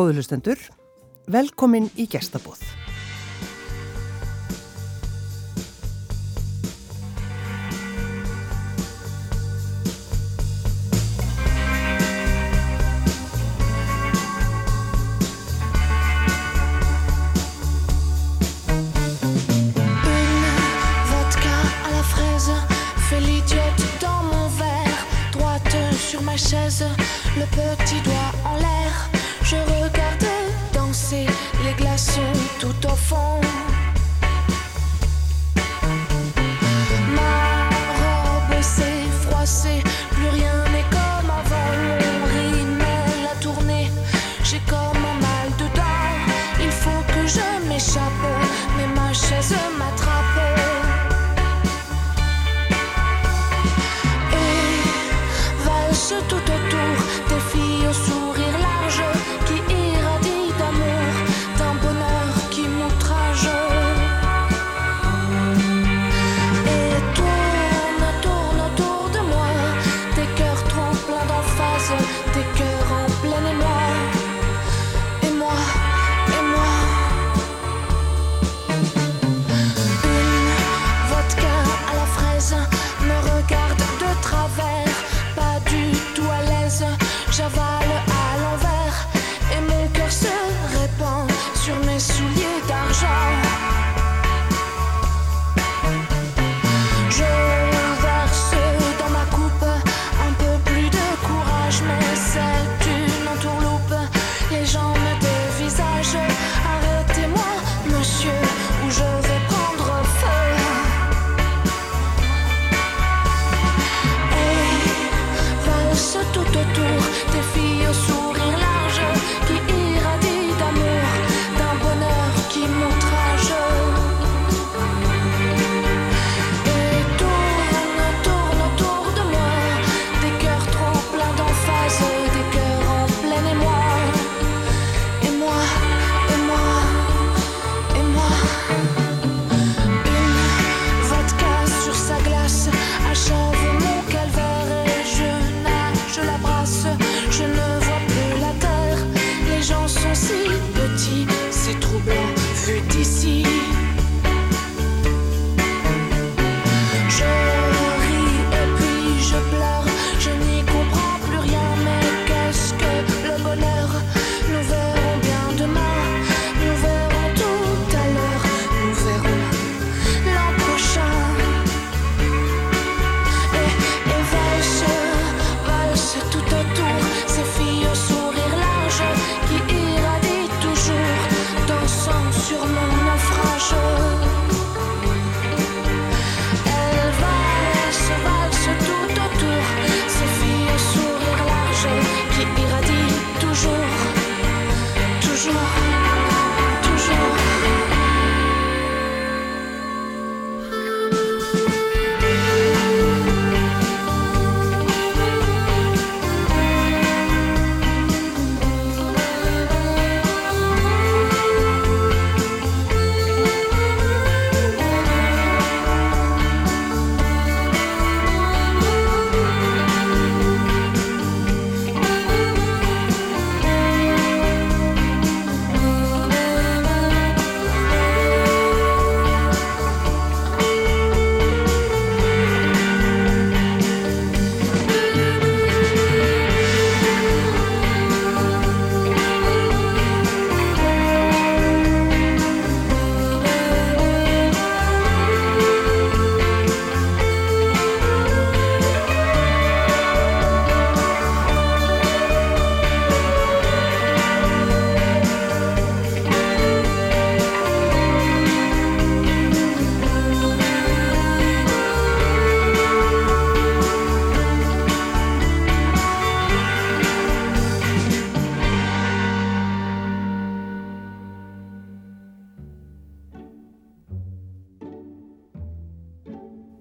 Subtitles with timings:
[0.00, 0.56] Góðulustendur,
[1.28, 2.79] velkomin í gestabóð.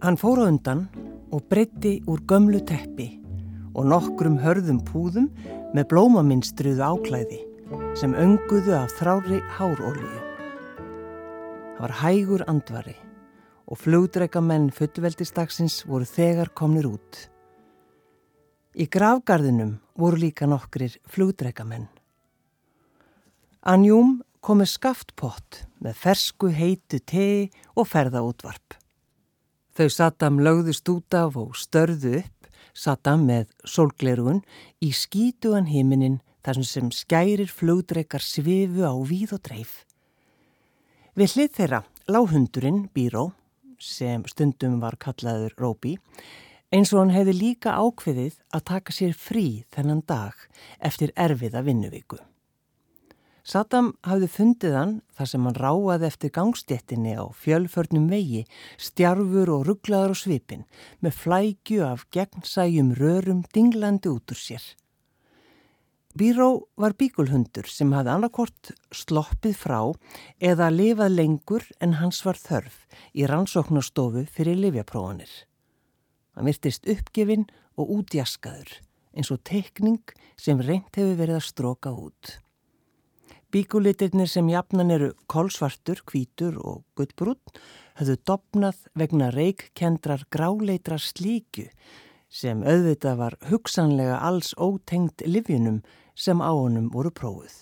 [0.10, 0.88] Hann fór á undan
[1.30, 3.12] og breytti úr gömlu teppi
[3.78, 5.28] og nokkrum hörðum púðum
[5.78, 7.38] með blómaminstruðu áklæði
[8.00, 10.24] sem önguðu af þrári hárólíu.
[11.76, 12.96] Það var hægur andvari
[13.70, 17.22] og flugdreika menn fullveldistagsins voru þegar komnir út.
[18.74, 21.86] Í gravgarðinum voru líka nokkrir flugdreika menn.
[23.62, 28.79] Anjúm komið skaftpott með fersku heitu tei og ferða útvarp.
[29.80, 34.42] Þau Saddam lögðust út af og störðu upp, Saddam með sólglerugun,
[34.84, 39.86] í skítugan himinin þar sem skærir flugdreikar svifu á víð og dreif.
[41.16, 41.80] Við hlið þeirra
[42.12, 43.30] láhundurinn Bíró,
[43.80, 45.96] sem stundum var kallaður Róbi,
[46.76, 50.36] eins og hann hefði líka ákveðið að taka sér frí þennan dag
[50.84, 52.20] eftir erfiða vinnuvíku.
[53.50, 58.44] Saddam hafði fundið hann þar sem hann ráaði eftir gangstéttinni á fjölförnum vegi,
[58.78, 60.68] stjarfur og rugglaður á svipin
[61.02, 64.62] með flækju af gegnsæjum rörum dinglandi út úr sér.
[66.14, 69.80] Bíró var bíkulhundur sem hafði annarkort sloppið frá
[70.52, 72.84] eða lifað lengur en hans var þörf
[73.18, 75.32] í rannsóknarstofu fyrir livjaprófanir.
[76.38, 78.76] Hann virtist uppgefin og útjaskaður
[79.18, 82.38] eins og teikning sem reynt hefur verið að stróka út.
[83.50, 87.40] Bíkulitirnir sem jafnan eru kolsvartur, kvítur og guttbrún
[87.98, 91.66] höfðu dopnað vegna reikkendrar gráleitra slíku
[92.30, 95.80] sem auðvitað var hugsanlega alls ótengt livjunum
[96.14, 97.56] sem á honum voru prófuð.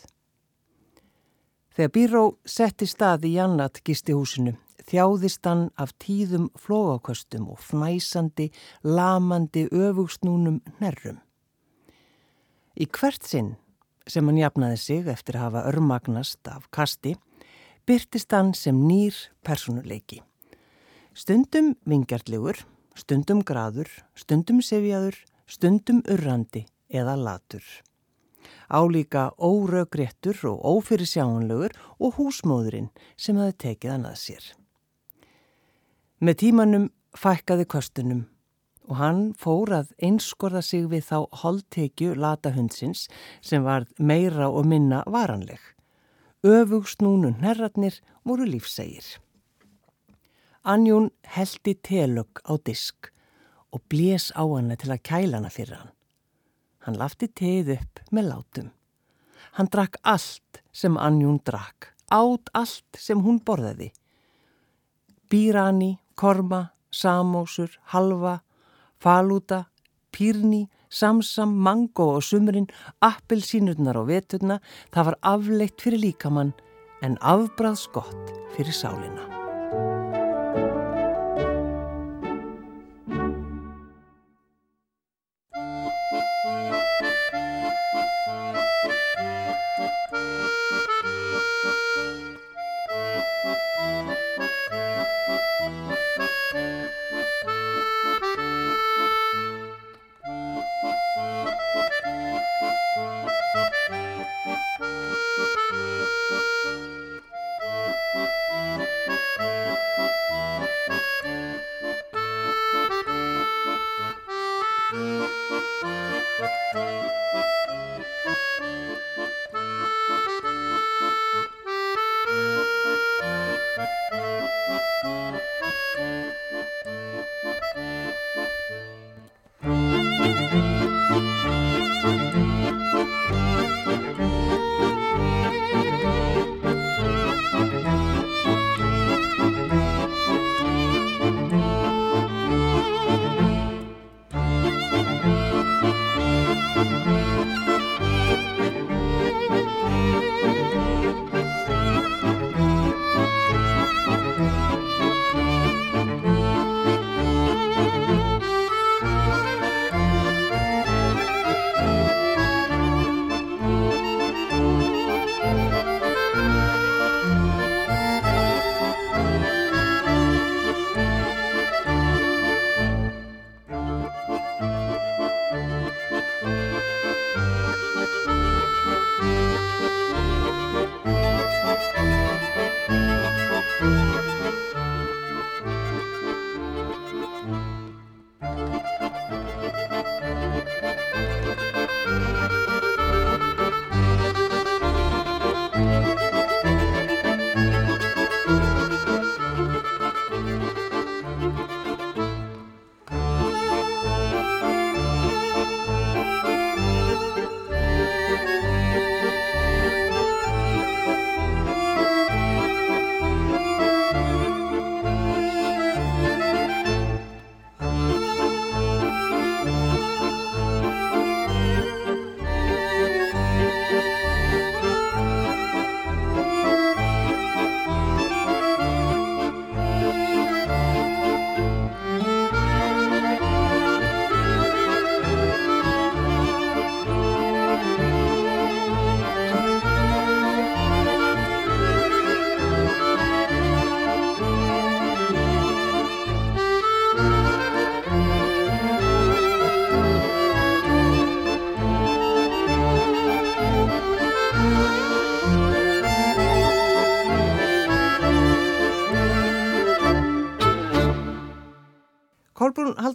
[1.78, 4.58] Þegar Bíró setti stað í Jannat gistihúsinu
[4.88, 8.50] þjáðist hann af tíðum flóaköstum og fnæsandi,
[8.84, 11.22] lamandi öfugsnúnum nerrum.
[12.76, 13.56] Í hvert sinn
[14.08, 17.16] sem hann jafnaði sig eftir að hafa örmagnast af kasti,
[17.88, 19.16] byrtist hann sem nýr
[19.48, 20.22] personuleiki.
[21.18, 22.60] Stundum vingjartlegur,
[22.96, 25.18] stundum graður, stundum sefjaður,
[25.48, 27.64] stundum urrandi eða latur.
[28.68, 34.48] Álíka órögréttur og ófyrirsjáanlegur og húsmóðurinn sem hafi tekið hann að sér.
[36.20, 38.26] Með tímanum fækkaði kostunum
[38.88, 43.08] og hann fór að einskorða sig við þá holdtekju latahundsins
[43.42, 45.60] sem var meira og minna varanleg.
[46.48, 49.18] Öfugsnúnun herratnir voru lífsægir.
[50.64, 53.12] Anjún heldi telögg á disk
[53.72, 55.94] og blés á hana til að kæla hana fyrir hann.
[56.88, 58.72] Hann lafti teið upp með látum.
[59.60, 63.92] Hann drakk allt sem Anjún drakk, átt allt sem hún borðaði.
[65.28, 68.42] Bírani korma, samósur, halva,
[69.04, 69.66] falúta,
[70.12, 72.70] pírni, samsam, mango og sumurinn,
[73.06, 74.60] appelsínurnar og veturna,
[74.94, 76.54] það var afleitt fyrir líkamann
[77.06, 79.37] en afbræðskott fyrir sálina.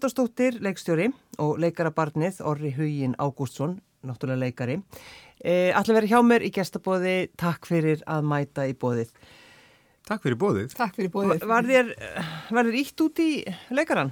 [0.02, 1.04] Haldarsdóttir, leikstjóri
[1.38, 4.74] og leikarabarnið Orri Hugin Ágústsson, náttúrulega leikari.
[5.38, 9.12] E, Allir verið hjá mér í gestabóði, takk fyrir að mæta í bóðið.
[10.08, 10.74] Takk fyrir bóðið.
[10.74, 11.44] Takk fyrir bóðið.
[11.46, 11.92] Var þér,
[12.50, 13.28] var þér ítt út í
[13.78, 14.10] leikaran?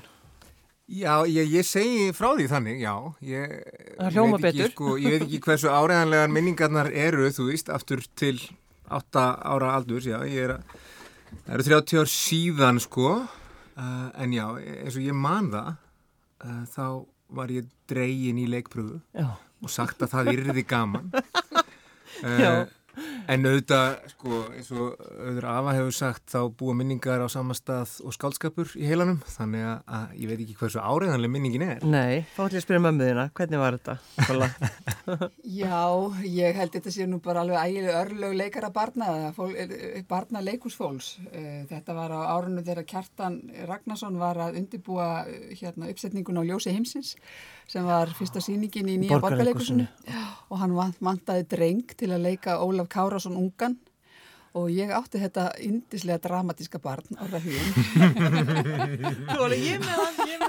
[0.87, 2.95] Já, ég, ég segi frá því þannig, já.
[3.27, 3.59] Ég,
[3.99, 4.77] Það hljóma veit ekki, betur.
[4.77, 8.37] Sko, ég veit ekki hversu áreðanlegar minningarnar eru, þú veist, aftur til
[8.87, 10.23] 8 ára aldurs, já.
[10.23, 10.81] Ég er að,
[11.35, 13.19] það eru 30 ár síðan, sko.
[13.81, 15.71] Uh, en já, eins og ég man það,
[16.45, 16.85] uh, þá
[17.39, 19.31] var ég dregin í leikpröfu Já.
[19.63, 21.13] og sagt að það yrði gaman.
[22.21, 22.67] Uh,
[23.31, 27.97] en auðvitað, sko, eins og auðvitað Afa hefur sagt, þá búa minningar á sama stað
[28.07, 31.85] og skálskapur í heilanum, þannig að, að ég veit ekki hversu áreðanlega minningin er.
[31.85, 33.97] Nei, þá ætlum ég að spyrja mömmuðina, hvernig var þetta?
[35.63, 35.81] Já,
[36.27, 39.11] ég held þetta sé nú bara alveg ægileg örlög leikara barna,
[40.11, 41.13] barna leikúsfólks.
[41.31, 46.47] Eh, Þetta var á árunum þegar Kjartan Ragnarsson var að undirbúa eh, hérna, uppsetningun á
[46.47, 47.15] Ljósi heimsins
[47.71, 49.87] sem var fyrsta sýningin í nýja borgarleikusinu
[50.51, 53.79] og hann vant- vantaði dreng til að leika Ólaf Kárásson ungan.
[54.59, 57.69] Og ég átti þetta indislega dramatíska barn ára hugin.
[57.71, 60.41] Þú var alveg ég með það, ég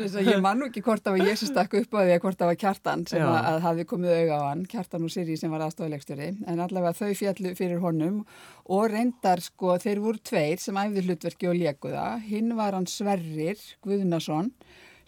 [0.00, 2.20] með að ég man nú ekki hvort var ég sem stakk upp á því að
[2.24, 5.36] hvort það var kjartan sem að, að hafi komið auga á hann, kjartan og Siri
[5.38, 8.18] sem var aðstofulegstöri, en allavega þau fjallu fyrir honum
[8.66, 13.62] og reyndar sko þeir voru tveir sem æfði hlutverki og lékuða, hinn var hann Sverrir
[13.86, 14.50] Guðnason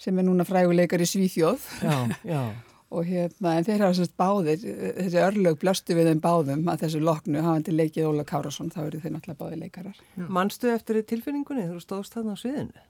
[0.01, 1.99] sem er núna fræguleikar í Svíþjóð Já,
[2.29, 2.41] já.
[2.95, 4.65] og hérna, en þeir hafa sérst báðir,
[5.01, 9.01] þessi örlög blöstu við þeim báðum að þessu loknu hafandi leikið Óla Kárasson, þá eru
[9.03, 10.03] þeir náttúrulega báðir leikarar.
[10.31, 12.85] Manstu eftir tilfinningunni þú stóðst þarna á sviðinu?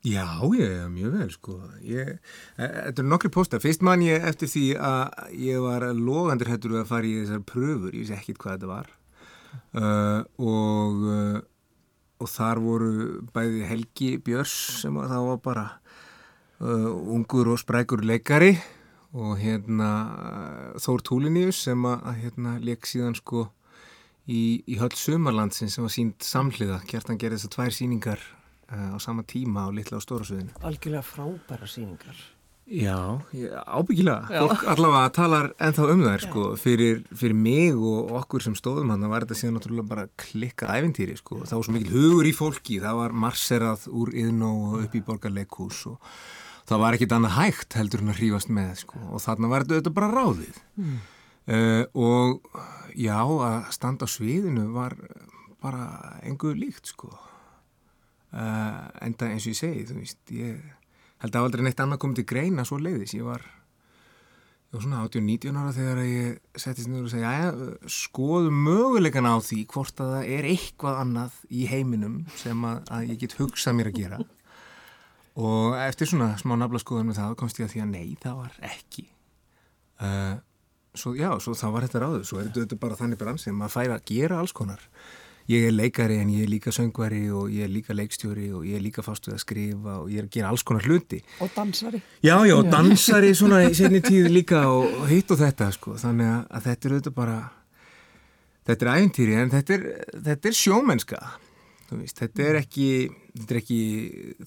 [0.00, 0.24] Já,
[0.56, 1.54] ég, mjög vel, sko.
[1.84, 2.14] Ég,
[2.56, 3.60] e- þetta eru nokkri pósta.
[3.60, 7.92] Fyrst man ég eftir því að ég var logandur hættur að fara í þessar pröfur,
[7.92, 8.88] ég vissi ekkit hvað þetta var.
[9.76, 11.38] Uh, og, uh,
[12.22, 12.92] og þar voru
[13.34, 15.66] bæði Helgi Björs sem var, það var bara
[16.60, 18.54] uh, ungur og sprækur leikari
[19.10, 19.88] og hérna
[20.78, 23.48] Þór Túliníus sem að, að hérna leik síðan sko
[24.30, 26.82] í, í höll Sumarlandsins sem var sínt samhliða.
[26.86, 28.20] Kjartan gerði þessar tvær síningar
[28.70, 30.54] uh, á sama tíma á litla og stóra sviðinu.
[30.62, 32.20] Algjörlega frábæra síningar.
[32.70, 34.28] Já, ég- ábyggilega.
[34.30, 34.44] Já.
[34.46, 36.42] Fólk allavega talar ennþá um þær sko.
[36.60, 41.16] Fyrir, fyrir mig og okkur sem stóðum hann var þetta síðan náttúrulega bara klikkað ævintýri
[41.18, 41.40] sko.
[41.42, 42.78] Það var svo mikil hugur í fólki.
[42.84, 45.98] Það var marserað úr yðnó og upp í borgarleikhús og
[46.70, 49.00] það var ekkit annað hægt heldur en að hrífast með sko.
[49.10, 50.60] Og þarna var þetta, bara ráðið.
[51.50, 52.60] Uh, og
[52.94, 54.94] já, að standa á sviðinu var
[55.60, 57.10] bara engu líkt sko.
[58.30, 60.60] Uh, enda eins og ég segi, þú veist, ég
[61.24, 63.16] held að aldrei neitt annað komið til greina svo leiðis.
[63.18, 63.42] Ég var,
[64.70, 67.48] ég var svona 18-19 ára þegar ég settist niður og segja, já,
[67.90, 73.10] skoðum möguleikana á því hvort að það er eitthvað annað í heiminum sem að, að
[73.10, 74.22] ég get hugsað mér að gera.
[75.40, 78.38] Og eftir svona smá nafla skoðan með það komst ég að því að nei, það
[78.42, 79.06] var ekki.
[80.00, 80.36] Uh,
[80.96, 82.28] svo já, svo þá var þetta ráður.
[82.28, 84.84] Svo er þetta bara þannig brann sem að færa að gera alls konar.
[85.50, 88.78] Ég er leikari en ég er líka söngvari og ég er líka leikstjóri og ég
[88.78, 91.18] er líka fast við að skrifa og ég er að gera alls konar hluti.
[91.42, 92.02] Og dansari.
[92.22, 95.96] Já, já, og dansari svona í senni tíð líka og, hitt og þetta sko.
[95.98, 97.38] Þannig að, að þetta er auðvitað bara,
[98.70, 99.86] þetta er æfintýri en þetta er,
[100.28, 101.22] þetta er sjómennska.
[101.90, 102.86] Veist, þetta er ekki,
[103.34, 103.80] þetta er ekki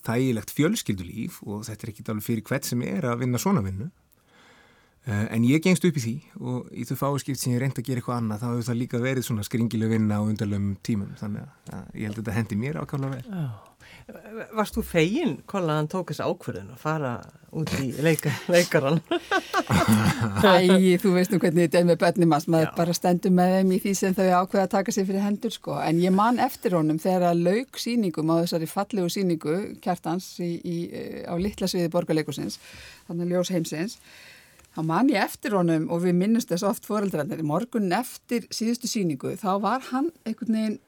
[0.06, 3.90] þægilegt fjölskyldulíf og þetta er ekki alveg fyrir hvert sem er að vinna svona vinnu.
[5.04, 7.90] Uh, en ég gengst upp í því og í þau fáiskipt sem ég reyndi að
[7.90, 11.44] gera eitthvað annað þá hefur það líka verið svona skringileg vinna á undarlegum tímum þannig
[11.44, 13.26] að, að ég held að þetta hendi mér ákvæmlega vel.
[13.28, 13.73] Já.
[14.53, 17.12] Varst þú fegin, að hann tók þessi ákverðin að fara
[17.53, 19.00] út í leika, leikaran?
[20.43, 22.74] Æ, þú veist nú hvernig þetta er með börnum hans, maður Já.
[22.81, 25.77] bara stendur með þeim í því sem þau ákveða að taka sér fyrir hendur sko.
[25.79, 30.51] En ég man eftir honum þegar að lauk síningum á þessari fallegu síningu kjartans í,
[30.60, 32.60] í, eh, á litla sviði borgarleikusins,
[33.07, 34.00] þannig að ljós heimsins.
[34.74, 37.43] Þá man ég eftir honum og við minnumst þess oft foreldrarnir.
[37.45, 40.79] Morgun eftir síðustu síningu þá var hann einhvern veginn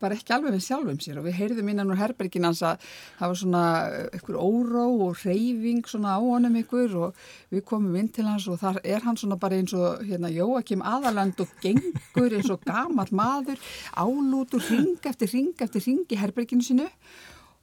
[0.00, 1.20] bara ekki alveg með sjálfum sér.
[1.20, 2.84] Og við heyrðum innan úr herbergin hans að
[3.18, 3.64] það var svona
[4.10, 8.60] einhver óró og reyfing svona á honum einhver og við komum inn til hans og
[8.62, 13.10] þar er hann svona bara eins og hérna Jóakim aðaland og gengur eins og gamall
[13.10, 13.60] maður
[13.96, 16.88] álútur ring eftir ring eftir ring í herberginu sinu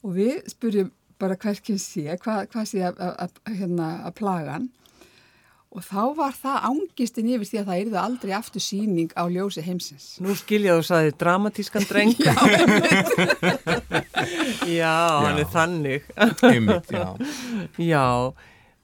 [0.03, 4.67] og við spurjum bara hverkinn sé, hvað, hvað sé hérna, að plaga hann
[5.77, 9.61] og þá var það ángistin yfir því að það yrði aldrei aftur síning á ljósi
[9.65, 10.07] heimsins.
[10.25, 12.13] Nú skilja þú saði dramatískan dreng.
[14.67, 16.07] Já, hann er þannig.
[16.43, 17.13] Einmitt, já.
[17.79, 18.05] Já,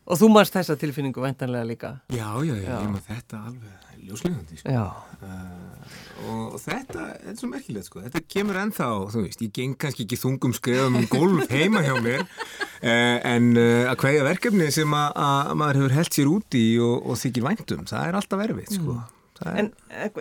[0.04, 1.90] Og þú marst þessa tilfinningu vendanlega líka.
[2.12, 4.74] Já, já, já, ég maður þetta alveg ljóslegandi, sko.
[4.74, 4.84] Já.
[5.24, 8.04] Uh, og þetta, er svo merkilegt, sko.
[8.06, 11.96] Þetta kemur ennþá, þú veist, ég geng kannski ekki þungum skrifum um golf heima hjá
[12.04, 16.64] mér, uh, en uh, að hverja verkefni sem að, að maður hefur held sér úti
[16.84, 19.00] og, og þykir væntum, það er alltaf erfitt, sko.
[19.00, 19.20] Mm.
[19.44, 19.58] Er...
[19.60, 19.72] En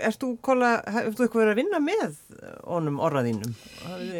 [0.02, 2.16] erst þú, Kolla, hefur þú eitthvað verið að vinna með
[2.64, 3.52] honum orraðínum?
[3.84, 4.16] Já, já,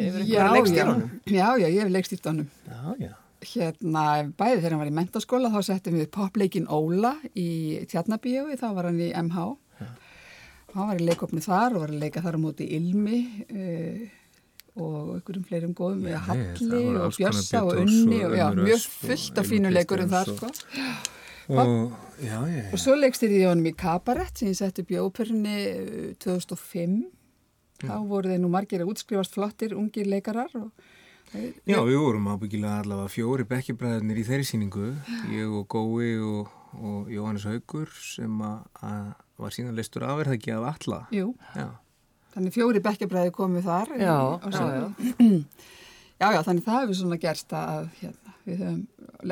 [1.25, 2.47] já, já, ég hef leikstýrt honum.
[2.69, 3.11] Já, já
[3.43, 4.05] hérna
[4.37, 8.89] bæði þegar hann var í mentaskóla þá settum við popleikin Óla í Tjarnabíjói, þá var
[8.89, 9.47] hann í MH.
[10.73, 14.03] Hann var í leikopni þar og var að leika þar á móti Ilmi uh,
[14.83, 19.41] og einhverjum fleirum góðum við Halli og Björsa og Unni og, og já, mjög fullt
[19.41, 20.49] af fínu leikurum þar sko.
[21.53, 24.97] og, já, já, og svo leikstýrði ég honum í Kabarett sem ég sett upp í
[24.97, 25.59] óperunni
[26.23, 26.97] 2005
[27.83, 30.71] þá voru þeir nú margir að útskrifast flottir ungir leikarar og
[31.33, 34.91] Já, við vorum ábyggilega allavega fjóri bekkibræðinir í þeirri síningu,
[35.33, 40.67] ég og Gói og, og Jóhannes Haugur sem að var síðan leistur afverð ekki af
[40.73, 40.99] alla.
[41.13, 41.69] Jú, já.
[42.35, 43.95] þannig fjóri bekkibræði komið þar.
[43.99, 44.17] Já,
[44.49, 44.85] já, já.
[46.23, 48.81] Já, já, þannig það hefur svona gerst að hérna, við höfum,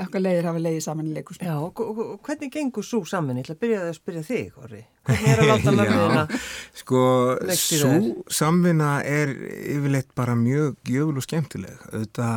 [0.02, 1.48] okkar leiðir hafa leiðið saman í leikusinu.
[1.48, 3.38] Já, og hvernig gengur svo saman?
[3.40, 4.82] Ég ætla að byrja að spyrja þig, Orri.
[5.08, 6.24] Hvernig er að láta mörgina?
[6.82, 7.04] Sko,
[7.62, 7.92] svo
[8.34, 9.32] samvinna er
[9.76, 11.86] yfirleitt bara mjög gjöful og skemmtileg.
[11.94, 12.28] Þetta,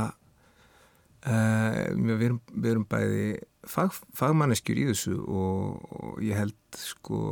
[1.25, 3.27] uh, við, erum, við erum bæði
[3.75, 7.25] fag, fagmanneskjur í þessu og, og ég held sko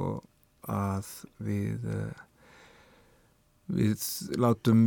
[0.71, 1.09] að
[1.43, 1.89] við...
[1.89, 2.29] Uh,
[3.73, 4.03] við
[4.41, 4.81] látum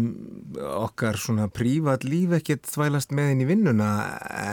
[0.62, 3.92] okkar svona prívat líf ekkert þvælast með inn í vinnuna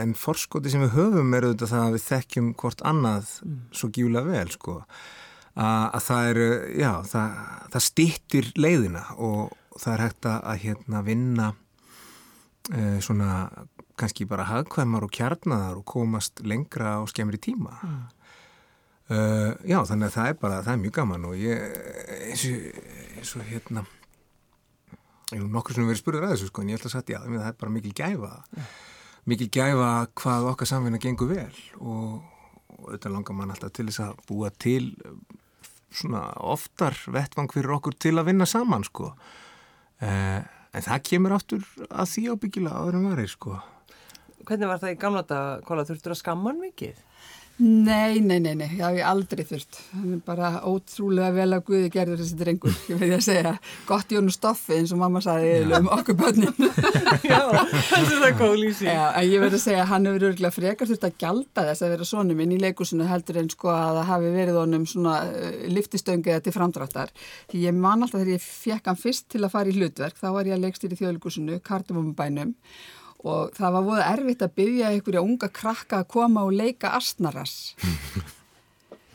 [0.00, 3.58] en forskoti sem við höfum er auðvitað það að við þekkjum hvort annað mm.
[3.76, 6.40] svo gífulega vel sko að, að það er,
[6.80, 7.42] já, það,
[7.74, 11.50] það stýttir leiðina og það er hægt að hérna vinna
[12.72, 13.30] eh, svona
[14.00, 18.02] kannski bara hagkvæmar og kjarnaðar og komast lengra á skemmri tíma mm.
[19.12, 21.66] Uh, já, þannig að það er bara, það er mjög gaman og ég
[22.30, 22.86] eins og,
[23.18, 23.84] eins og hérna
[25.32, 27.18] Ég hef nokkur sem verið spurður að þessu sko en ég held að sagt já,
[27.24, 28.32] það er bara mikil gæfa.
[29.32, 32.18] Mikil gæfa hvað okkar samfinna gengur vel og,
[32.68, 34.90] og auðvitað langar mann alltaf til þess að búa til
[35.92, 39.12] svona oftar vettvang fyrir okkur til að vinna saman sko.
[40.04, 40.40] Eh,
[40.72, 43.56] en það kemur áttur að því ábyggilega áður en varir sko.
[44.42, 47.00] Hvernig var það í gamla dag, Kóla, þurftur að skamman mikið?
[47.60, 49.76] Nei, nei, nei, nei, það hef ég aldrei þurft.
[49.90, 52.78] Það er bara ótrúlega vel að Guði gerður þessi drengur.
[52.88, 53.52] Ég veit að segja,
[53.86, 56.54] gott í honum stoffi eins og mamma saði um okkur börnin.
[57.28, 57.42] Já,
[57.90, 58.88] þessi er það góð lýsing.
[58.88, 61.94] Já, en ég veit að segja, hann hefur örgulega frekar þurft að gjalda þess að
[61.94, 65.60] vera sonum minn í leikusinu heldur en sko að það hafi verið honum svona uh,
[65.76, 67.12] liftistöngið til framdráttar.
[67.52, 70.28] Því ég man alltaf þegar ég fekk hann fyrst til að fara í hlutverk, þá
[70.38, 72.56] var ég að leikstýri þjóðleikusinu, Kardumumabænum
[73.22, 77.74] og það var voða erfitt að byggja einhverja unga krakka að koma og leika astnaras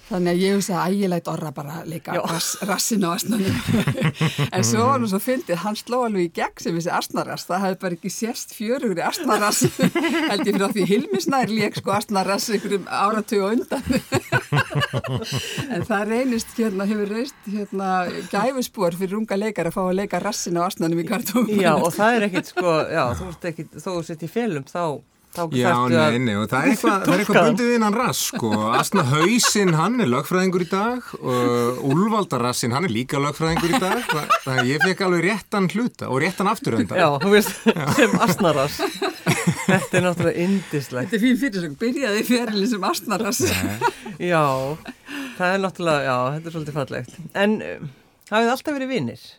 [0.08, 3.58] Þannig að ég hugsa að ægilægt orra bara leika rass, rassin á asnanum.
[4.56, 7.48] en svo var hann svo fyndið, hann sló alveg í gegn sem þessi asnarass.
[7.50, 9.66] Það hefði bara ekki sérst fjörugri asnarass.
[10.32, 13.84] Held ég fyrir á því Hilmisnær leik sko asnarass einhverjum áratögu undan.
[15.76, 17.92] en það reynist hérna, hefur reynist hérna
[18.32, 21.52] gæfuspor fyrir unga leikar að fá að leika rassin á asnanum í kartum.
[21.52, 24.68] Já og það er ekkit sko, já þú ert ekkit, þó þú sett í félum
[24.72, 24.84] þá
[25.54, 28.50] Já, nei, nei, og það er eitthvað, það er eitthvað bundið innan rass, sko.
[28.74, 34.02] Asna Hausinn, hann er lögfræðingur í dag og Úlvaldarassin, hann er líka lögfræðingur í dag.
[34.08, 36.98] Það er, ég fekk alveg réttan hluta og réttan afturönda.
[36.98, 37.54] Já, þú veist,
[38.00, 38.80] sem Asnarass.
[39.68, 41.12] Þetta er náttúrulega indislegt.
[41.12, 43.44] Þetta er fín fyrir sem byrjaði fyrirli sem Asnarass.
[44.18, 44.44] Já,
[45.38, 47.22] það er náttúrulega, já, þetta er svolítið fallegt.
[47.38, 47.94] En um,
[48.34, 49.30] hafið alltaf verið vinnir?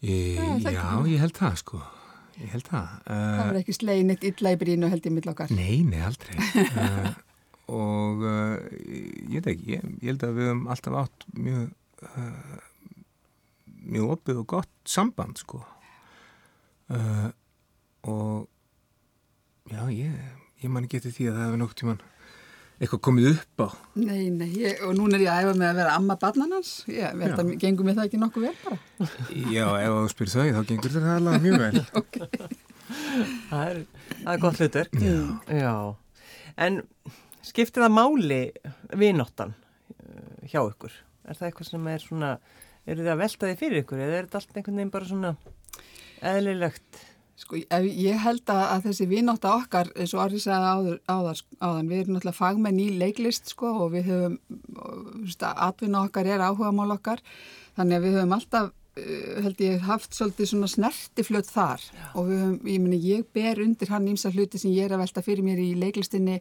[0.00, 1.84] Já, ég held það, sko.
[2.38, 2.90] Ég held það.
[3.02, 5.54] Uh, það var ekki slegin eitt illa í brínu held ég mill okkar.
[5.54, 6.36] Nei, nei, aldrei.
[6.68, 7.08] uh,
[7.80, 8.54] og uh,
[9.26, 11.64] ég veit ekki, ég, ég held að við höfum alltaf átt mjög,
[13.88, 15.64] mjög opið og gott samband, sko.
[18.08, 18.46] Og
[19.68, 20.14] já, ég,
[20.62, 22.00] ég man ekki eftir því að það hefur nokt tíman
[22.78, 23.68] eitthvað komið upp á.
[23.98, 26.72] Nei, nei, ég, og núna er ég að æfa með að vera amma barnanans.
[26.90, 28.78] Ég veit að gengum við það ekki nokkuð vel bara.
[29.50, 31.82] Já, ef þú spyrir þau, þá gengur þetta alveg mjög vel.
[32.00, 32.28] okay.
[33.48, 34.92] það, er, það er gott hlutur.
[35.02, 35.18] Já.
[35.58, 35.74] Já.
[36.68, 36.80] En
[37.48, 38.40] skiptir það máli
[39.02, 40.94] vinnóttan uh, hjá ykkur?
[41.26, 42.32] Er það eitthvað sem er svona,
[42.86, 45.34] eru þið að velta þið fyrir ykkur eða er þetta allt einhvern veginn bara svona
[46.30, 47.06] eðlilegt?
[47.38, 52.34] Sko, ég held að þessi vinnóta okkar, og Arri sagði áður, áðan, við erum náttúrulega
[52.34, 54.34] fagmenn í leiklist sko og við höfum,
[55.46, 57.22] atvinna okkar er áhuga mál okkar,
[57.78, 58.72] þannig að við höfum alltaf,
[59.44, 62.08] held ég, haft svolítið svona snertiflöt þar Já.
[62.18, 65.04] og við höfum, ég meni, ég ber undir hann ímsa hluti sem ég er að
[65.04, 66.40] velta fyrir mér í leiklistinni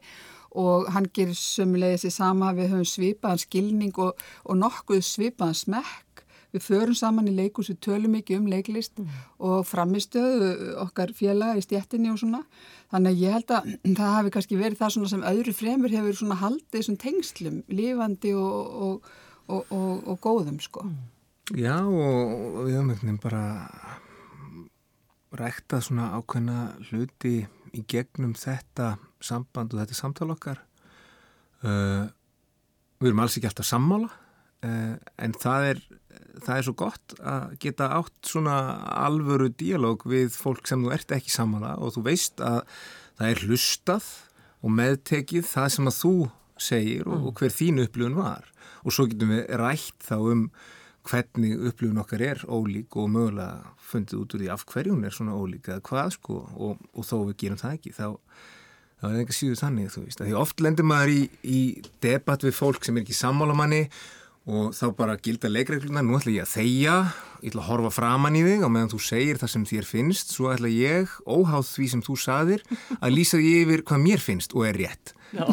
[0.57, 6.06] og hann gerir sömulegið sér sama, við höfum svipaðan skilning og, og nokkuð svipaðan smekk.
[6.55, 9.19] Við förum saman í leikus, við tölum ekki um leiklist mm.
[9.49, 10.51] og framistöðu
[10.85, 12.43] okkar félaga í stjettinni og svona.
[12.93, 16.39] Þannig að ég held að það hafi kannski verið það sem öðru fremur hefur svona
[16.39, 19.05] haldið þessum tengslum, lífandi og,
[19.47, 20.87] og, og góðum sko.
[20.87, 21.05] Mm.
[21.55, 23.43] Já og við höfum einhvern veginn bara
[25.37, 26.57] ræktað svona ákveðna
[26.89, 27.37] hluti
[27.75, 30.59] í gegnum þetta samband og þetta samtal okkar
[31.63, 32.07] uh,
[32.99, 35.81] við erum alls ekki alltaf sammála uh, en það er
[36.45, 38.55] það er svo gott að geta átt svona
[39.05, 42.63] alvöru díalóg við fólk sem þú ert ekki sammála og þú veist að
[43.17, 44.09] það er hlustað
[44.63, 46.15] og meðtekið það sem að þú
[46.57, 48.49] segir og, og hver þín upplifun var.
[48.85, 50.43] Og svo getum við rætt þá um
[51.07, 55.37] hvernig upplifun okkar er ólík og mögulega fundið út úr því af hverjum er svona
[55.37, 56.39] ólík eða hvað sko.
[56.57, 58.07] Og, og þó við gerum það ekki þá,
[58.99, 60.23] þá er það ekki síður þannig þú veist.
[60.23, 61.61] Því oft lendir maður í, í
[62.03, 63.85] debatt við fólk sem er ekki sammálamanni
[64.47, 66.93] og þá bara gilda leikregluna, nú ætla ég að þeia,
[67.43, 70.27] ég ætla að horfa framann í þig og meðan þú segir það sem þér finnst,
[70.31, 72.61] svo ætla ég, óháð því sem þú saðir,
[73.01, 75.07] að lýsa því yfir hvað mér finnst og er rétt.
[75.27, 75.43] ég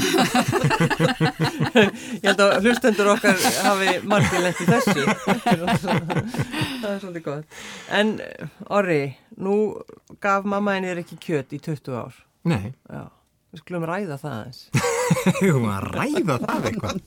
[2.29, 5.03] held að hlustendur okkar hafi margilegt í þessu.
[5.43, 7.47] Það er svolítið gott.
[7.91, 8.23] En
[8.71, 9.75] Orri, nú
[10.23, 12.15] gaf mamma henni ekki kjött í 20 ár.
[12.47, 12.71] Nei.
[12.87, 13.11] Já,
[13.51, 14.61] við skulum ræða það eins
[15.25, 16.99] Við skulum ræða það eitthvað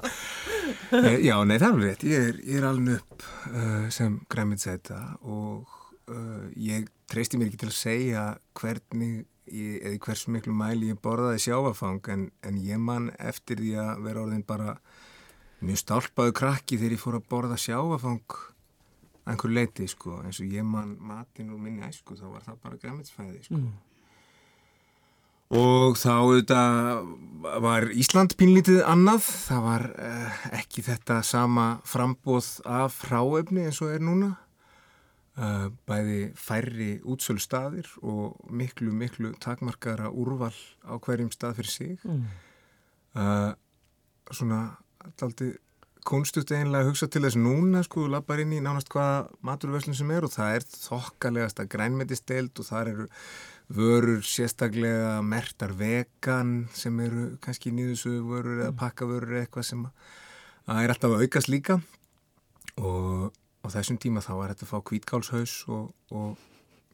[1.28, 2.06] Já, nei það er alveg rétt.
[2.08, 5.74] Ég er, er alveg upp uh, sem græmiðsæta og
[6.12, 8.28] uh, ég treysti mér ekki til að segja
[8.58, 13.78] hvernig eða í hversu miklu mæli ég borðaði sjáfafang en, en ég man eftir því
[13.80, 14.76] að vera orðin bara
[15.64, 18.38] mjög stálpaðu krakki þegar ég fór að borða sjáfafang
[19.28, 20.22] einhver leiti sko.
[20.24, 23.60] Eins og ég man matin og minni æsku þá var það bara græmitsfæði sko.
[23.60, 23.74] Mm.
[25.54, 27.12] Og þá auðvitað
[27.64, 29.28] var Ísland pínlítið annað.
[29.48, 34.34] Það var eh, ekki þetta sama frambóð af hráefni eins og er núna.
[35.38, 41.92] Uh, bæði færri útsölu staðir og miklu, miklu takmarkara úrval á hverjum stað fyrir sig.
[42.02, 42.24] Mm.
[43.14, 43.52] uh,
[44.34, 44.64] svona
[45.06, 45.54] alltaf
[46.08, 50.12] konstut einlega að hugsa til þess núna sko, lappar inn í nánast hvaða maturverslun sem
[50.16, 53.08] er og það er þokkalegast að grænmetisteild og þar eru
[53.68, 58.80] vörur sérstaklega mertar vegan sem eru kannski nýðusu vörur eða mm.
[58.80, 61.80] pakkavörur eitthvað sem er alltaf að aukast líka.
[62.80, 66.38] Og á þessum tíma þá var þetta að fá kvítkálshaus og, og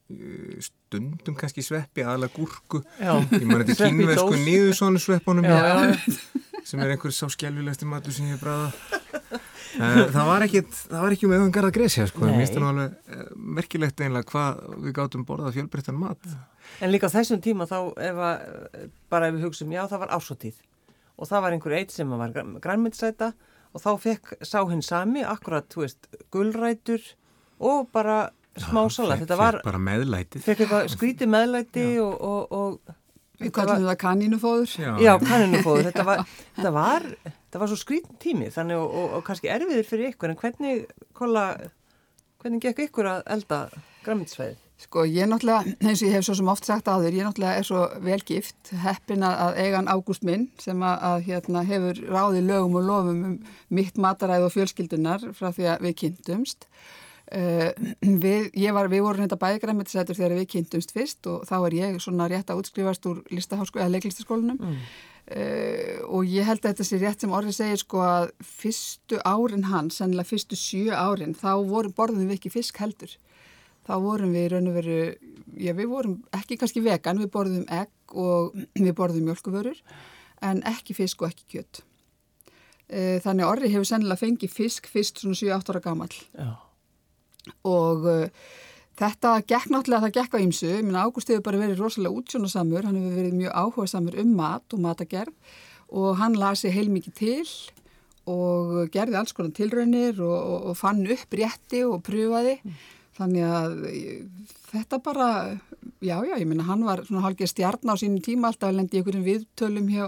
[0.10, 2.82] e, stundum kannski sveppi, aðalega gúrku.
[2.98, 6.60] Ég maður þetta kynvesku niður svona sveppunum já, já.
[6.66, 9.03] sem er einhver sá skjálfilegsti matur sem ég bræða
[9.78, 12.92] það var ekki það var ekki með um garda gresja sko, mér finnst það alveg
[12.94, 13.24] e,
[13.60, 16.30] merkilegt einlega hvað við gáttum borðað fjölbreyttan mat.
[16.84, 17.78] En líka á þessum tíma þá
[18.10, 18.46] ef að,
[19.14, 20.62] bara ef við hugsaum, já það var ásóttíð
[21.14, 23.34] og það var einhver eitt sem var grænmyndsæta
[23.74, 27.06] og þá fekk sá hinn sami akkurat, þú veist, gullrætur
[27.64, 29.22] og bara smá salat.
[29.24, 32.94] þetta var bara meðlæti fekk eitthvað skríti meðlæti og, og, og
[33.44, 36.26] Við kallum það kanínufóður Já, já kanínufóður þetta var,
[36.58, 40.40] þetta var, þetta var svo skrítin tími þannig og, og kannski erfiðir fyrir ykkur en
[40.42, 40.84] hvernig
[41.18, 41.46] kolla,
[42.44, 43.64] hvernig gekk ykkur að elda
[44.06, 44.60] græmiðsfæðið?
[44.84, 47.68] Sko ég náttúrulega, eins og ég hef svo sem oft sagt aður, ég náttúrulega er
[47.68, 52.90] svo velgift heppin að eigan Ágúst minn sem að, að hérna, hefur ráðið lögum og
[52.90, 53.38] lofum um
[53.72, 56.68] mitt mataræð og fjölskyldunar frá því að við kynntumst.
[56.68, 57.03] Uh,
[58.24, 62.28] við, var, við vorum hérna bægræmiðsætur þegar við kynntumst fyrst og þá er ég svona
[62.32, 64.80] rétt að útskrifast úr leiklistaskólanum mm.
[65.38, 69.70] uh, og ég held að þetta sé rétt sem orðið segir sko að fyrstu árin
[69.72, 73.16] hans, sennilega fyrstu sjö árin, þá voru borðum við ekki fisk heldur
[73.88, 75.00] þá vorum við í raun og veru,
[75.60, 78.54] já við vorum ekki kannski vegan, við borðum egg og
[78.86, 79.80] við borðum mjölkuvörur
[80.44, 81.82] en ekki fisk og ekki kjött.
[82.92, 86.12] E, þannig orri hefur sennilega fengið fisk fyrst svona 7-8 ára gammal
[87.68, 88.48] og uh,
[89.00, 93.00] þetta gekk náttúrulega, það gekk á ýmsu, minna Ágúst hefur bara verið rosalega útsjónasamur, hann
[93.02, 95.56] hefur verið mjög áhuga samur um mat og matagerð.
[95.94, 97.48] Og hann lasi heilmikið til
[98.30, 102.78] og gerði alls konar tilraunir og, og, og fann upp rétti og pröfaði mm.
[103.14, 103.74] Þannig að
[104.72, 105.28] þetta bara,
[106.02, 108.50] já, já, ég minna, hann var svona hálfgeir stjarn á sínum tíma.
[108.50, 110.08] Alltaf lendi ykkur viðtölum hjá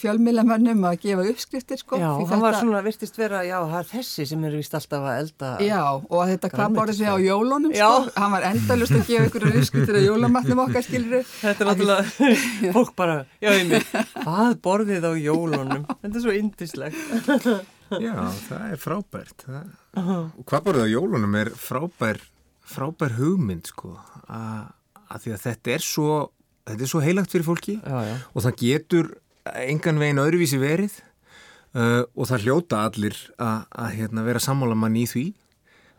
[0.00, 1.98] fjölmillamönnum að gefa uppskriftir, sko.
[2.00, 2.40] Já, hann þetta...
[2.44, 5.52] var svona, virtist vera, já, það er þessi sem eru vist alltaf að elda.
[5.66, 7.86] Já, og að þetta hvað borðið sig á jólunum, já.
[7.88, 8.14] sko.
[8.16, 11.22] Hann var endalust að gefa ykkur uppskriftir á jólamatnum okkar, skiluru.
[11.42, 12.32] Þetta er náttúrulega,
[12.78, 15.86] fólk bara, já, ég mynd, hvað borðið á jólunum?
[16.02, 17.06] Þetta er svo indislegt.
[18.00, 18.14] Já,
[18.48, 20.28] það er frábært það, uh -huh.
[20.38, 22.22] og hvað borðið á jólunum er frábær
[22.72, 23.96] frábær hugmynd sko
[24.28, 24.70] að,
[25.08, 26.12] að því að þetta er svo
[26.68, 28.14] þetta er svo heilagt fyrir fólki já, já.
[28.32, 29.10] og það getur
[29.50, 31.00] engan veginn öðruvísi verið
[31.74, 35.26] uh, og það hljóta allir að hérna, vera sammála mann í því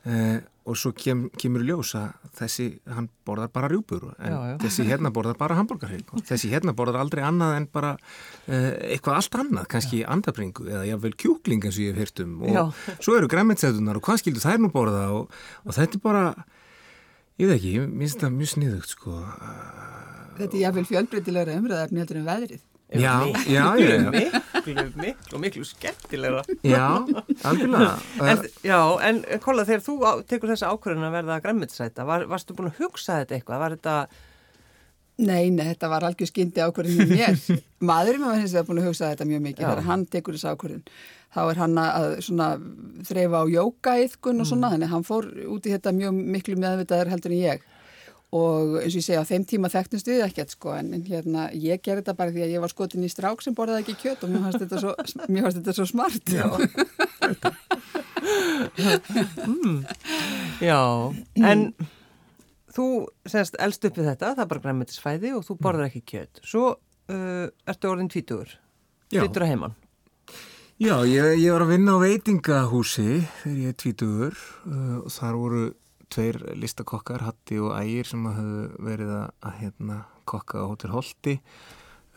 [0.08, 4.56] uh, og svo kem, kemur ljós að þessi, hann borðar bara rjúpur en já, já.
[4.62, 9.38] þessi hérna borðar bara hambúrgarheil þessi hérna borðar aldrei annað en bara uh, eitthvað allt
[9.42, 10.08] annað, kannski já.
[10.16, 14.08] andabringu eða jável kjúkling eins og ég hef hirt um og svo eru græmitsætunar og
[14.08, 16.26] hvað skildur þær nú borða og, og þetta er bara
[17.42, 19.20] ég veit ekki, ég finnst það mjög sniðugt sko
[20.34, 22.62] Þetta er jável fjölbreytilegra umröðarni heldur en veðrið
[22.94, 23.14] Já,
[23.50, 24.12] já, já,
[24.66, 27.02] miklu, miklu, miklu skemmtilegra Já,
[27.44, 29.96] algjörlega en, Já, en Kolla, þegar þú
[30.30, 33.64] tekur þessa ákvörðun að verða græmitsæta, var, varstu búin að hugsa þetta eitthvað?
[33.64, 33.98] Var þetta
[35.24, 37.36] Nei, nei, þetta var algjör skyndi ákvörðin mér.
[37.90, 39.66] Maðurinn var hins vegar búin að hugsa þetta mjög mikið.
[39.68, 40.82] Þegar hann tekur þessu ákvörðin,
[41.36, 42.48] þá er hann að svona,
[43.06, 44.74] þreyfa á jókaiðkun og svona, mm.
[44.74, 47.70] þannig hann fór út í þetta mjög miklu meðvitaðar heldur en ég
[48.34, 51.82] og eins og ég segja á þeim tíma þekknumst við ekkert sko en, hérna ég
[51.86, 54.34] gerði þetta bara því að ég var skotin í strák sem borðaði ekki kjött og
[54.34, 54.96] mér fannst þetta svo,
[55.44, 56.34] fannst þetta svo smart.
[56.34, 56.48] Já.
[58.24, 59.84] Mm.
[60.64, 60.80] Já,
[61.44, 61.74] en
[62.74, 62.88] þú
[63.30, 66.66] semst elst upp við þetta, það er bara græmitisfæði og þú borðar ekki kjött svo
[66.74, 68.56] uh, ertu orðin tvítur
[69.12, 69.80] tvítur að heimann
[70.82, 75.38] Já, ég, ég var að vinna á veitingahúsi þegar ég er tvítur uh, og þar
[75.40, 75.66] voru
[76.14, 79.98] tveir listakokkar, Hatti og Ægir sem hafðu verið að, hérna,
[80.30, 81.36] kokka á Hotel Holti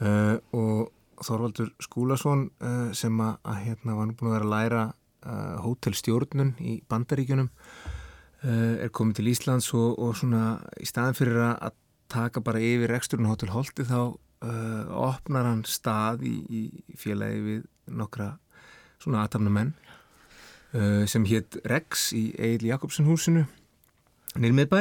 [0.04, 0.92] uh, og
[1.24, 4.84] Þorvaldur Skúlason uh, sem að, að hérna, var búin að vera að læra
[5.24, 11.42] uh, hótelstjórnun í Bandaríkunum uh, er komið til Íslands og, og svona í staðin fyrir
[11.48, 11.76] að
[12.12, 17.62] taka bara yfir eksturinn Hotel Holti þá uh, opnar hann stað í, í félagi við
[17.96, 18.34] nokkra
[19.02, 19.72] svona aðtafnumenn
[20.76, 23.46] uh, sem hétt Rex í Egil Jakobsen húsinu
[24.42, 24.80] nýrmiðbæ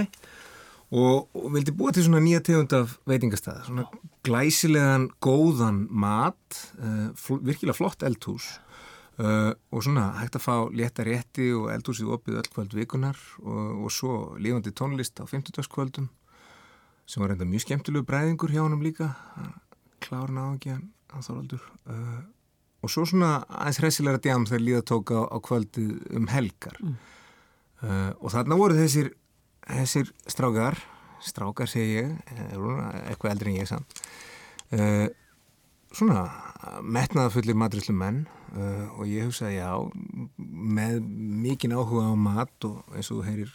[0.95, 3.85] og, og vildi búa til svona nýja tegund af veitingastæða, svona
[4.25, 8.55] glæsilegan góðan mat uh, fl virkilega flott eldhús
[9.19, 13.85] uh, og svona hægt að fá létta rétti og eldhúsið opið öll kvöld vikunar og,
[13.85, 15.65] og svo lífandi tónlist á 50.
[15.71, 16.09] kvöldum
[17.05, 19.11] sem var reynda mjög skemmtilegu bræðingur hjá hann líka
[20.05, 22.23] klárn á ekki að þorvaldur uh,
[22.85, 26.97] og svo svona aðeins hressilega djám þegar líða tók á, á kvöldið um helgar mm.
[28.21, 29.09] og þarna voru þessir
[29.69, 30.79] þessir strákar
[31.25, 32.55] strákar segi ég eh,
[33.09, 34.01] eitthvað eldri en ég samt
[34.75, 35.07] uh,
[35.95, 36.25] svona
[36.83, 39.71] metnaðafullir matrislu menn uh, og ég hugsaði já
[40.37, 41.01] með
[41.45, 43.53] mikinn áhuga á mat og eins og þú heyrir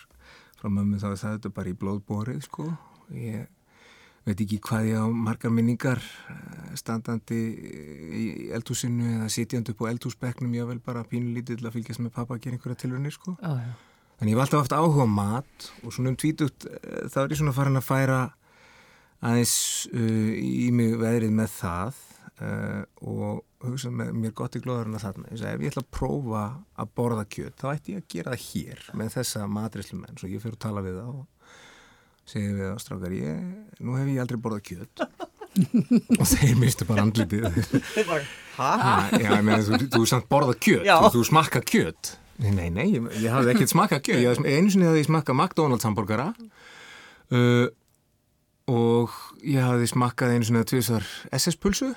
[0.60, 2.66] frá mömmu þá er það þetta bara í blóðbórið sko.
[3.16, 3.48] Ég
[4.28, 6.02] veit ekki hvað ég á margar minningar
[6.76, 7.38] standandi
[8.20, 12.12] í eldhúsinu eða sitjandi upp á eldhúsbegnum ég vel bara pínulítið til að fylgjast með
[12.18, 13.36] pappa að gera einhverja tilvörnir sko.
[13.40, 13.72] Ah,
[14.20, 17.38] Þannig ég var alltaf haft áhuga mat og svona um tvítugt eh, þá er ég
[17.40, 18.18] svona farin að færa
[19.24, 19.54] aðeins
[19.96, 22.02] uh, í mig veðrið með það
[22.44, 25.32] uh, og hugsa með mér gott í glóðarinn að þarna.
[25.32, 26.44] Ég sagði ef ég ætla að prófa
[26.84, 30.20] að borða kjöt þá ætti ég að gera það hér með þessa matrislumenn.
[30.20, 31.58] Svo ég fyrir að tala við það og
[32.30, 33.42] segja við á strákar ég,
[33.80, 35.04] nú hef ég aldrei borðað kjöt
[36.20, 37.48] og þeir mistu bara andlitið.
[38.60, 38.70] Hæ?
[39.16, 42.16] Já, ég meina þú, þú samt borðað kjöt, þú, þú smakka kjöt.
[42.40, 46.30] Nei, nei, ég, ég hafði ekkert smakað kjöt, ég, einu sinni hafði smakað McDonald's hambúrgara
[46.32, 47.66] uh,
[48.70, 51.90] og ég hafði smakað einu sinni að tviðsvar SS-pulsu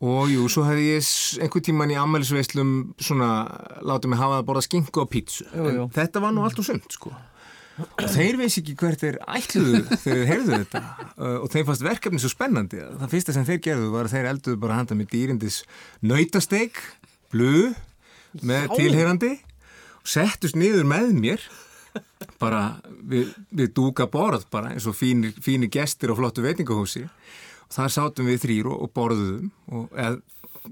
[0.00, 1.08] og jú, svo hefði ég
[1.44, 3.30] einhver tíman í ammælisveislum svona
[3.84, 6.88] látið mig hafa að borða skinku og pítsu, en þetta var nú allt og sönd,
[6.92, 7.12] sko.
[7.80, 11.84] Og þeir veist ekki hvert er ætluðu þegar þeir heyrðu þetta uh, og þeim fannst
[11.86, 12.80] verkefni svo spennandi.
[13.00, 15.62] Það fyrsta sem þeir gerðu var að þeir elduðu bara handa með dýrindis
[16.04, 16.82] nautasteik,
[17.32, 17.78] blöð
[18.38, 18.74] með Já.
[18.76, 19.32] tilheyrandi
[20.00, 21.44] og settust niður með mér
[22.40, 27.72] bara við, við dúka borð bara eins og fínir, fínir gestir og flottu veitingahúsi og
[27.74, 30.20] þar sátum við þrýr og, og borðuðum og eð,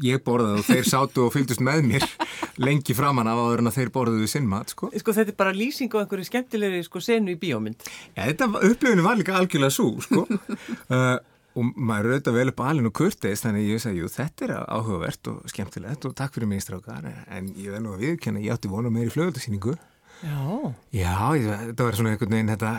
[0.04, 2.06] ég borðaði og þeir sátu og fylgdust með mér
[2.66, 4.90] lengi framann af áður en að þeir borðuðu sinn mat sko.
[4.92, 9.06] sko þetta er bara lýsing á einhverju skemmtilegri sko senu í bíómynd Já þetta upplifinu
[9.06, 10.26] var líka algjörlega svo sko
[10.94, 11.18] uh,
[11.58, 14.56] og maður auðvitað vel upp alveg nú kurtist þannig ég veist að jú, þetta er
[14.62, 17.06] áhugavert og skemmtilegt og takk fyrir mig strákar.
[17.26, 19.76] En ég verði nú að viðkjanna, ég átti vonu meir í flögutasýningu
[20.18, 20.74] Já.
[20.90, 22.70] Já, ég, þetta var svona einhvern veginn þetta,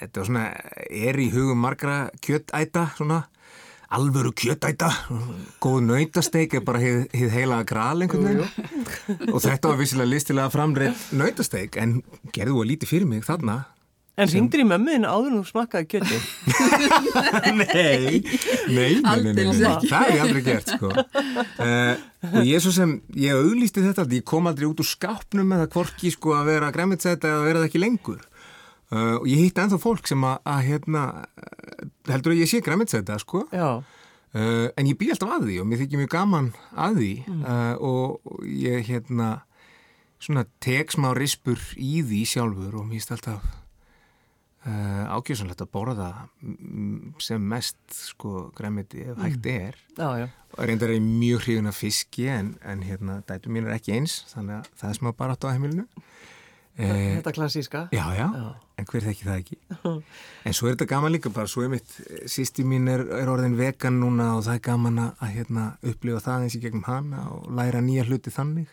[0.00, 0.44] þetta var svona,
[0.88, 3.18] er í hugum margra kjöttæta svona
[3.96, 4.88] alvöru kjöttæta
[5.62, 9.28] góð nautasteik er bara hið heila gral einhvern veginn.
[9.28, 11.98] og þetta var vissilega listilega framreitt nautasteik en
[12.34, 13.60] gerðu að líti fyrir mig þarna
[14.16, 16.18] En ringdur í mömmuðin áður nú smakkaði kjöti?
[17.60, 18.22] nei,
[18.72, 20.92] nei, nei, nei, það ég aldrei gert sko.
[21.60, 21.98] Uh,
[22.30, 25.74] og ég svo sem, ég auðlýsti þetta, ég kom aldrei út úr skápnum með það
[25.74, 28.24] kvorki sko að vera græmitsæta eða vera það ekki lengur.
[28.88, 31.04] Uh, og ég hitti ennþá fólk sem að, að hérna,
[32.08, 33.44] heldur að ég sé græmitsæta sko.
[33.52, 33.68] Já.
[34.32, 37.76] Uh, en ég bý alltaf að því og mér þykir mjög gaman að því uh,
[37.84, 39.28] og, og ég hérna
[40.20, 43.55] svona tek smá rispur í því sjálfur og mér finnst alltaf
[44.66, 46.08] uh, ágjössanlegt að borða
[46.42, 50.28] mm, sem mest sko græmiti ef hægt er Já, já.
[50.56, 54.24] og reyndar er mjög hrifin af fiski en, en hérna dætu mín er ekki eins
[54.34, 55.86] þannig að það er smá bara á heimilinu
[56.76, 57.88] eh, Þetta klassíska.
[57.94, 58.46] Já, já, Já.
[58.76, 59.58] en hver þekki það ekki
[60.46, 61.94] En svo er þetta gaman líka bara, svo er mitt
[62.28, 66.20] sýsti mín er, er orðin vegan núna og það er gaman að, að hérna, upplifa
[66.26, 68.68] það eins í gegnum hana og læra nýja hluti þannig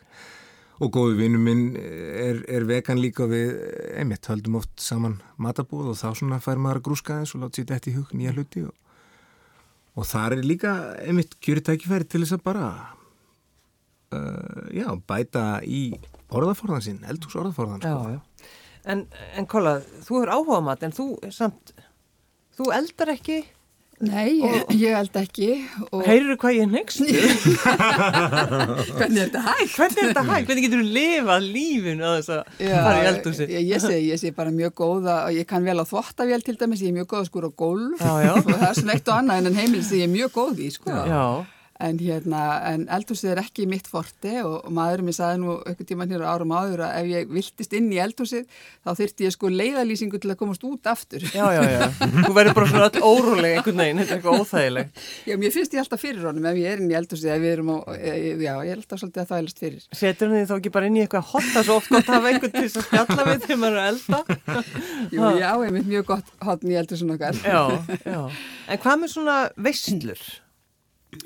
[0.81, 3.51] og góðu vinnu minn er, er vegan líka við,
[3.99, 7.59] einmitt, höldum oft saman matabúð og þá svona fær maður að grúska þess og láta
[7.61, 8.73] sér þetta í hug nýja hluti og,
[9.93, 12.67] og þar er líka einmitt kjöritækifæri til þess að bara
[14.17, 15.85] uh, já, bæta í
[16.33, 18.17] orðaforðan sinn, eldhús orðaforðan Já, sko.
[18.17, 18.51] já.
[18.83, 19.05] En,
[19.37, 21.71] en Kolla, þú hefur áhuga mat en þú samt,
[22.57, 23.43] þú eldar ekki,
[24.03, 25.49] Nei, ég, ég held ekki.
[25.93, 27.05] Og heyrðu hvað ég nextu?
[28.97, 29.75] hvernig er þetta hægt?
[29.77, 30.47] Hvernig er þetta hægt?
[30.49, 32.41] Hvernig getur þú lifað lífinu að þess að
[32.73, 33.47] fara í eldhúsi?
[33.53, 36.57] ég, ég, sé, ég sé bara mjög góða og ég kann vel á þvottavél til
[36.59, 38.33] dæmis, ég er mjög góð að skúra á gólf Já, já.
[38.35, 40.69] og það er svona eitt og annað en heimil sem ég er mjög góð í
[40.75, 40.91] sko.
[40.93, 41.23] Já,
[41.83, 42.41] en hérna,
[42.71, 46.31] en eldhúsið er ekki mitt forti og, maðurinn minn sagði nú einhvern tíman hér á
[46.33, 48.47] árum áður að ef ég viltist inn í eldhúsið
[48.83, 51.83] þá þyrfti ég sko leiðalýsingu til að komast út aftur já, já, já.
[52.23, 55.03] Þú verður bara svona öll óróleg einhvern veginn, þetta er eitthvað óþægilegt.
[55.29, 57.53] Já, mér finnst ég alltaf fyrir honum ef ég er inn í eldhúsið ef við
[57.53, 60.73] erum á, e, já, ég er alltaf svolítið að þælast fyrir Setur henni þá ekki
[60.75, 62.87] bara inn í eitthvað hot, það er svo oft gott að hafa einhvern til að
[62.87, 64.21] spjalla við þegar maður er elda.
[65.13, 67.63] Jú, já, ég mynd mjög gott hotn í eldhúsin okkar Já,
[68.03, 68.21] já.
[68.67, 69.37] En hvað með svona
[69.69, 70.23] veislur?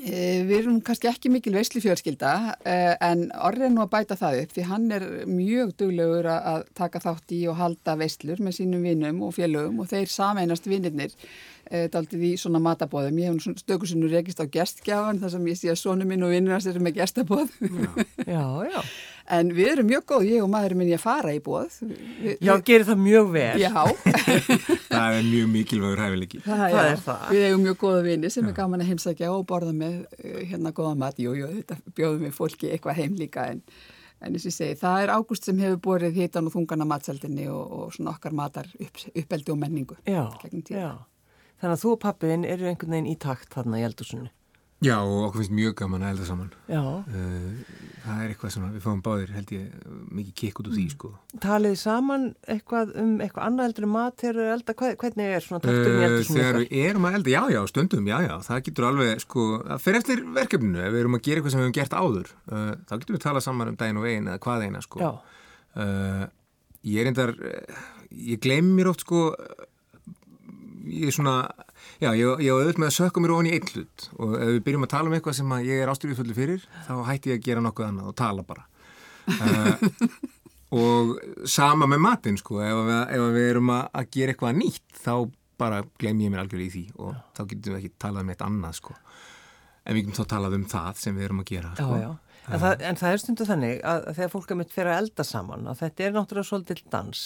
[0.04, 4.18] E, Við erum kannski ekki mikil veisli fjölskylda e, en orðið er nú að bæta
[4.20, 8.60] það upp því hann er mjög duglegur að taka þátt í og halda veislur með
[8.60, 11.14] sínum vinnum og félögum og þeir sameinast vinnirnir
[11.72, 13.20] e, daldið í svona matabóðum.
[13.22, 16.58] Ég hef stökusinu rekist á gestgjafan þar sem ég sé að sonu minn og vinnur
[16.58, 17.54] hans eru með gestabóð.
[18.26, 18.82] Já, já.
[19.36, 21.76] en við erum mjög góð, ég og maðurinn minn ég að fara í bóð.
[21.88, 23.60] Við, Já, gerir það mjög vel.
[23.62, 23.74] Já,
[24.94, 26.40] Það er mjög mikilvægur hæfileiki.
[26.46, 26.86] það, Það já.
[26.92, 27.26] er það.
[27.34, 30.72] Við eigum mjög góða vini sem er gaman að heimsækja og borða með uh, hérna
[30.80, 31.20] góða mat.
[31.22, 33.62] Jú, jú, þetta bjóðum við fólki eitthvað heim líka en,
[34.22, 37.50] en eins og ég segi, það er ágúst sem hefur borið hitan og þungana matseldinni
[37.52, 40.00] og, og svona okkar matar upp, uppeldi og menningu.
[40.08, 40.24] Já,
[40.72, 40.90] já.
[41.58, 44.28] Þannig að þú og pappiðin eru einhvern veginn í takt þarna í eldhúsinu.
[44.86, 46.50] Já, og okkur finnst mjög gaman að elda saman.
[46.70, 46.82] Já.
[47.10, 49.72] Uh, það er eitthvað sem við fáum báðir, held ég,
[50.20, 51.10] mikið kikk út úr því, sko.
[51.42, 54.76] Talið saman eitthvað um eitthvað annað heldur en mat þegar að elda?
[55.02, 56.38] Hvernig er svona í Uh, eldhúsinu?
[56.38, 59.82] þegar við erum að elda, já, já, stundum, já, já, það getur alveg, sko, það
[59.88, 62.72] fer eftir verkefninu, ef við erum að gera eitthvað sem við hefum gert áður, uh,
[62.86, 65.02] þá getum við talað saman um daginn og veginn eða hvað eina, sko.
[65.02, 65.12] Já.
[65.74, 66.24] Uh,
[66.94, 67.34] ég er endar,
[68.14, 69.26] ég gleym mér oft, sko,
[70.86, 71.40] ég er svona,
[72.04, 74.52] já, ég, ég á auðvitað með að sökka mér ofan í einn hlut og ef
[74.54, 77.48] við byrjum að tala um eitthvað sem ég er ástyrðiföldu fyrir, þá hætti ég að
[77.48, 78.68] gera nokkuð annað og tala bara.
[79.28, 79.88] Uh,
[80.84, 81.16] og
[81.48, 85.14] sama með matinn sko, ef við, ef við erum að, að gera eitthvað nýtt þá
[85.58, 88.44] bara glem ég mér algjörlega í því og þá getum við ekki talað um eitt
[88.46, 88.94] annað sko
[89.88, 92.00] en við getum þá talað um það sem við erum að gera Já, sko.
[92.04, 92.10] já.
[92.48, 95.24] En það, en það er stundu þannig að, þegar fólk er mitt fyrir að elda
[95.28, 97.24] saman að þetta er náttúrulega svolítill dans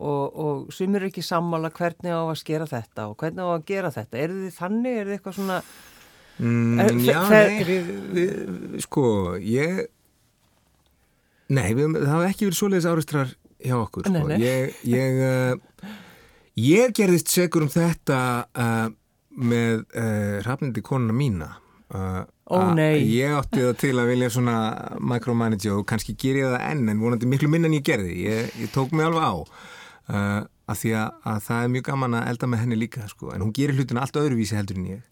[0.00, 3.66] og, og sumir eru ekki sammála hvernig á að skera þetta og hvernig á að
[3.68, 4.18] gera þetta.
[4.24, 4.96] Eru þið þannig?
[5.00, 5.58] Er þið eitthvað svona...
[6.38, 8.32] mm, Er- Já, nei, við, við,
[8.86, 9.04] sko
[9.38, 9.84] ég
[11.54, 13.34] nei, við, það hafa ekki verið svoleiðis áristrar
[13.64, 14.12] hjá okkur sko.
[14.14, 14.38] Nei, nei.
[14.42, 15.92] ég ég, uh,
[16.60, 18.18] ég gerðist segur um þetta
[18.50, 18.88] uh,
[19.34, 21.52] með uh, rafnindi konuna mína
[21.94, 23.04] Ó, að nei.
[23.14, 24.54] Ég átti það til að vilja svona
[24.98, 28.16] micromanage og kannski ger ég það enn en vonandi miklu minna en ég gerði.
[28.24, 29.34] Ég, ég tók mig alveg á
[30.10, 33.32] uh, að því að, að það er mjög gaman að elda með henni líka sko.
[33.34, 35.02] en hún gerir hlutina allt öðruvísi heldur en ég.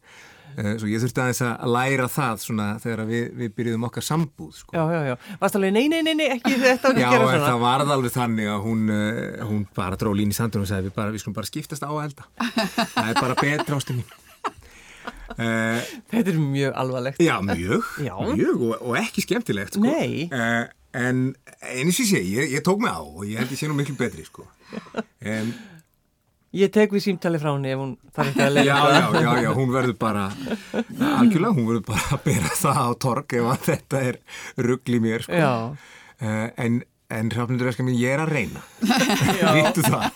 [0.52, 4.50] Uh, svo ég þurfti aðeins að læra það svona þegar við, við byrjuðum okkar sambúð
[4.58, 4.74] sko.
[4.76, 5.14] Já, já, já.
[5.40, 7.46] Varst alveg, nei, nei, nei, nei, ekki þetta Já, að gera en svona.
[7.46, 10.90] það varð alveg þannig að hún, uh, hún bara dró lín í sandun og sagði
[10.90, 12.28] við, bara, við skulum bara skiptast á að elda.
[12.92, 14.12] það er bara betra ástu mín.
[15.32, 15.80] Uh,
[16.12, 17.22] Þetta er mjög alvarlegt.
[17.24, 18.12] Já, mjög, Já.
[18.36, 19.88] mjög og, og ekki skemmtilegt sko.
[19.88, 21.20] Uh, En
[21.72, 23.94] eins og sé, ég, ég tók mig á og ég held ég sé nú miklu
[23.96, 24.44] betri sko.
[24.72, 25.52] Um,
[26.52, 28.88] Ég tek við símtali frá henni ef hún þarf ekki að Já, leiða.
[28.92, 30.24] já, já, já, hún verður bara
[31.16, 34.18] algjörlega, hún verður bara að bera það á torg ef að þetta er
[34.68, 35.38] ruggl í mér sko.
[35.40, 36.76] Já, uh, En,
[37.12, 38.60] en Hrafnundur Eskar mín, ég er að reyna
[39.56, 40.10] Vittu það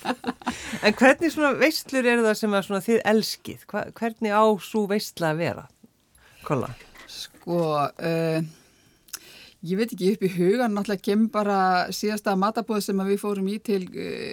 [0.87, 3.65] en hvernig svona veistlur eru það sem að svona þið elskið?
[3.73, 5.65] Hva, hvernig á svo veistla að vera?
[6.47, 6.69] Kolla?
[7.11, 8.39] Sko, uh,
[9.63, 11.59] ég veit ekki upp í hugan, náttúrulega kem bara
[11.95, 13.83] síðasta matabóð sem að við fórum í til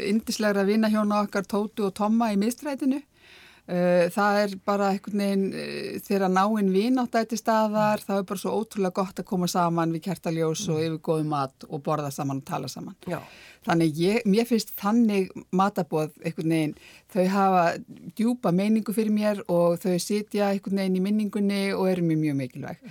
[0.09, 3.01] indislegra vinahjóna okkar Tótu og Tomma í mistrætinu.
[3.63, 8.41] Uh, það er bara einhvern veginn uh, þegar náinn vinátt ætti staðar það er bara
[8.41, 12.41] svo ótrúlega gott að koma saman við kertaljós og yfir góðu mat og borða saman
[12.41, 13.21] og tala saman Já.
[13.63, 16.75] þannig ég, mér finnst þannig matabóð einhvern veginn
[17.15, 17.63] þau hafa
[18.19, 22.39] djúpa meiningu fyrir mér og þau sitja einhvern veginn í minningunni og eru mjög mjög
[22.41, 22.83] mikilvæg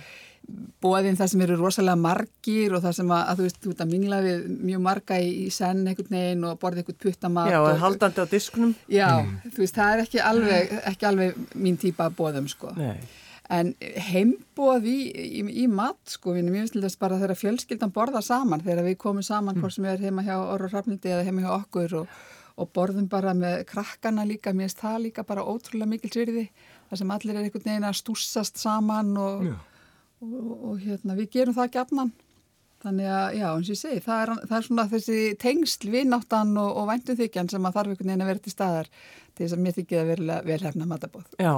[0.83, 3.83] bóðin það sem eru rosalega margir og það sem að, að þú veist, þú ert
[3.85, 7.59] að mingla við mjög marga í, í senn einhvern veginn og borða einhvern puttamat Já,
[7.61, 8.73] og, haldandi á diskunum.
[8.91, 9.09] Já,
[9.47, 12.73] þú veist, það er ekki alveg, ekki alveg mín típa að bóðum, sko.
[12.77, 12.97] Nei.
[13.53, 13.73] En
[14.09, 18.63] heimbóð í, í, í mat, sko, við erum mjög slutast bara þegar fjölskyldan borða saman,
[18.63, 21.51] þegar við komum saman, hvort sem við erum heima hjá Orra Hrafnildi eða heima hjá
[21.57, 22.21] okkur og,
[22.59, 26.47] og borðum bara með krakkana líka, mér finnst það líka bara ótrúlega mikil svirði,
[26.89, 29.45] þar sem allir er einhvern veginn að stúsast saman og,
[30.23, 32.13] og, og hérna, við gerum það gætnan.
[32.83, 36.57] Þannig að, já, eins og ég segi, það er, það er svona þessi tengsl vinnáttan
[36.59, 39.55] og, og væntum þykjan sem að þarf einhvern veginn að vera til staðar til þess
[39.55, 41.29] að mér þykja að vera velhefna matabóð.
[41.39, 41.53] Já,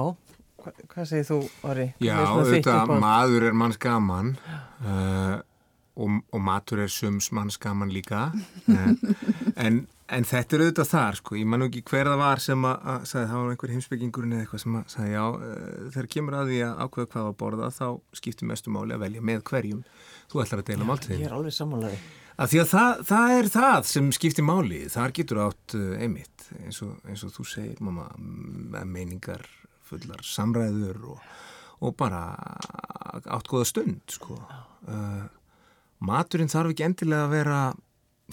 [0.62, 1.88] Hva, hvað segir þú, Orri?
[2.02, 4.32] Já, er þetta maður er manns gaman
[4.82, 5.36] uh,
[5.96, 8.28] og, og matur er sums manns gaman líka.
[8.68, 8.92] Uh,
[9.64, 9.78] en,
[10.12, 13.08] en þetta er auðvitað þar sko, ég man ekki hver það var sem að, að
[13.12, 16.52] sagði, það var einhver heimsbyggingurinn eða eitthvað sem að sagði, já, uh, þegar kemur að
[16.52, 17.88] því að ákveða hvað að borða þá
[18.20, 19.82] skiptir mestu máli að velja með hverjum.
[20.26, 22.00] Þú ætlar að deila Ég máltíðin er alveg sammálaði.
[22.36, 26.50] Af því að það, það er það sem skiptir máli, þar getur átt uh, einmitt,
[26.60, 28.10] eins og, eins og þú segir, mamma,
[28.84, 29.46] meiningar
[29.86, 31.30] fullar samræður og,
[31.86, 32.20] og bara
[33.22, 34.36] átt góða stund, sko.
[34.86, 35.24] Uh,
[36.04, 37.60] maturinn þarf ekki endilega að vera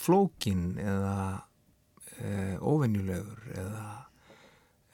[0.02, 3.86] flókin eða uh, óvenjulegur eða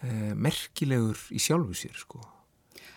[0.03, 2.22] uh, merkilegur í sjálfu sér, sko.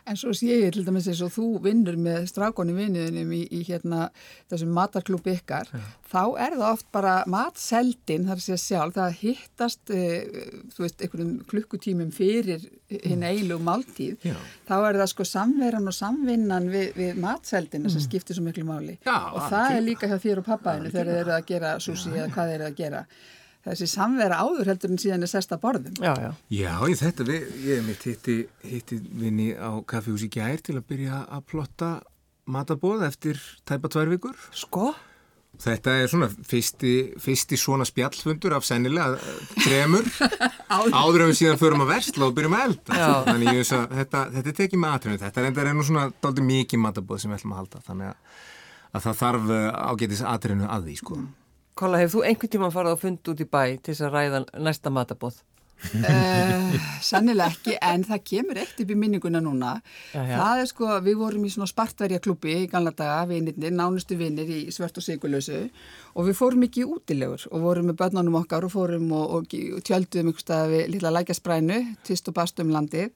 [0.03, 3.61] En svo sé ég til dæmis eins og þú vinnur með strákonni vinniðinum í, í
[3.69, 4.09] hérna
[4.51, 5.69] þessum matarklúpi ykkar,
[6.11, 11.37] þá er það oft bara matseldin þar segja sjálf, það hittast, uh, þú veist, einhvern
[11.53, 14.35] klukkutímum fyrir hinn eilu máltíð, Já.
[14.67, 18.99] þá er það sko samveran og samvinnan við, við matseldina sem skiptir svo miklu máli.
[19.07, 22.11] Já, og það er líka hjá þér og pappaðinu þegar þeir eru að gera sushi
[22.17, 23.05] eða hvað þeir eru að gera.
[23.63, 25.95] Þessi samvera áður heldur en síðan er sesta borðum.
[26.03, 26.31] Já, já.
[26.51, 28.37] Já, ég þetta, við, ég hef mitt hitti,
[28.67, 31.93] hitti vinni á kaffihús í gær til að byrja að plotta
[32.51, 33.39] matabóð eftir
[33.69, 34.39] tæpa tvær vikur.
[34.51, 34.91] Sko?
[35.63, 40.09] Þetta er svona fyrsti, fyrsti svona spjallfundur af sennilega eh, þremur
[41.03, 42.97] áður en við síðan förum að versla og byrjum að elda.
[42.99, 43.11] Já.
[43.29, 45.21] Þannig ég veist að þetta, þetta er tekið með aðtrinu.
[45.23, 47.85] Þetta er enda nú svona dálítið mikið matabóð sem við ætlum að halda.
[47.91, 48.41] Þannig að,
[48.91, 51.21] að það þarf eh, ágætis aðtrinu að því, sko.
[51.79, 54.45] Kolla, hefur þú einhvern tíma farið á fund út í bæ til þess að ræða
[54.61, 55.41] næsta matabóð?
[55.83, 59.73] Uh, sannilega ekki, en það kemur eitt upp í minninguna núna.
[60.13, 60.37] Já, já.
[60.39, 64.51] Það er sko, við vorum í svona spartverja klubbi í ganla daga, vinirnir, nánustu vinir
[64.53, 65.65] í svört og sigurlösu
[66.15, 69.83] og við fórum ekki útilegur og vorum með börnunum okkar og fórum og, og, og
[69.89, 73.11] tjölduðum ykkur stað við lilla lækjasprænu, tvist og bast um landið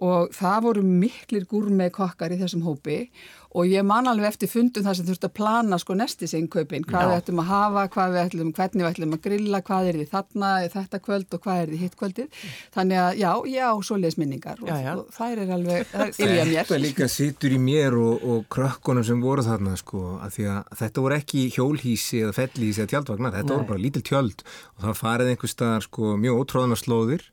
[0.00, 3.04] og það voru miklir gúrmei kokkar í þessum hópi
[3.50, 7.02] og ég man alveg eftir fundum það sem þurfti að plana sko nestis innkaupin, hvað
[7.02, 7.08] Já.
[7.10, 10.06] við ættum að hafa, hvað við ætlum, hvernig við ætlum að grilla, hvað er því
[10.12, 12.46] þarna, þetta kvöld og hvað er því hitt kvöldið.
[12.76, 16.62] Þannig að já, já, svoleiðis minningar og, og þær er alveg, ylja mér.
[16.62, 20.74] Þetta líka situr í mér og, og krökkunum sem voru þarna sko að því að
[20.84, 23.56] þetta voru ekki hjólhísi eða fellhísi eða tjaldvagnar, þetta Nei.
[23.56, 24.46] voru bara lítil tjöld
[24.76, 27.26] og það farið einhver staðar sko mjög ótróðna slóðir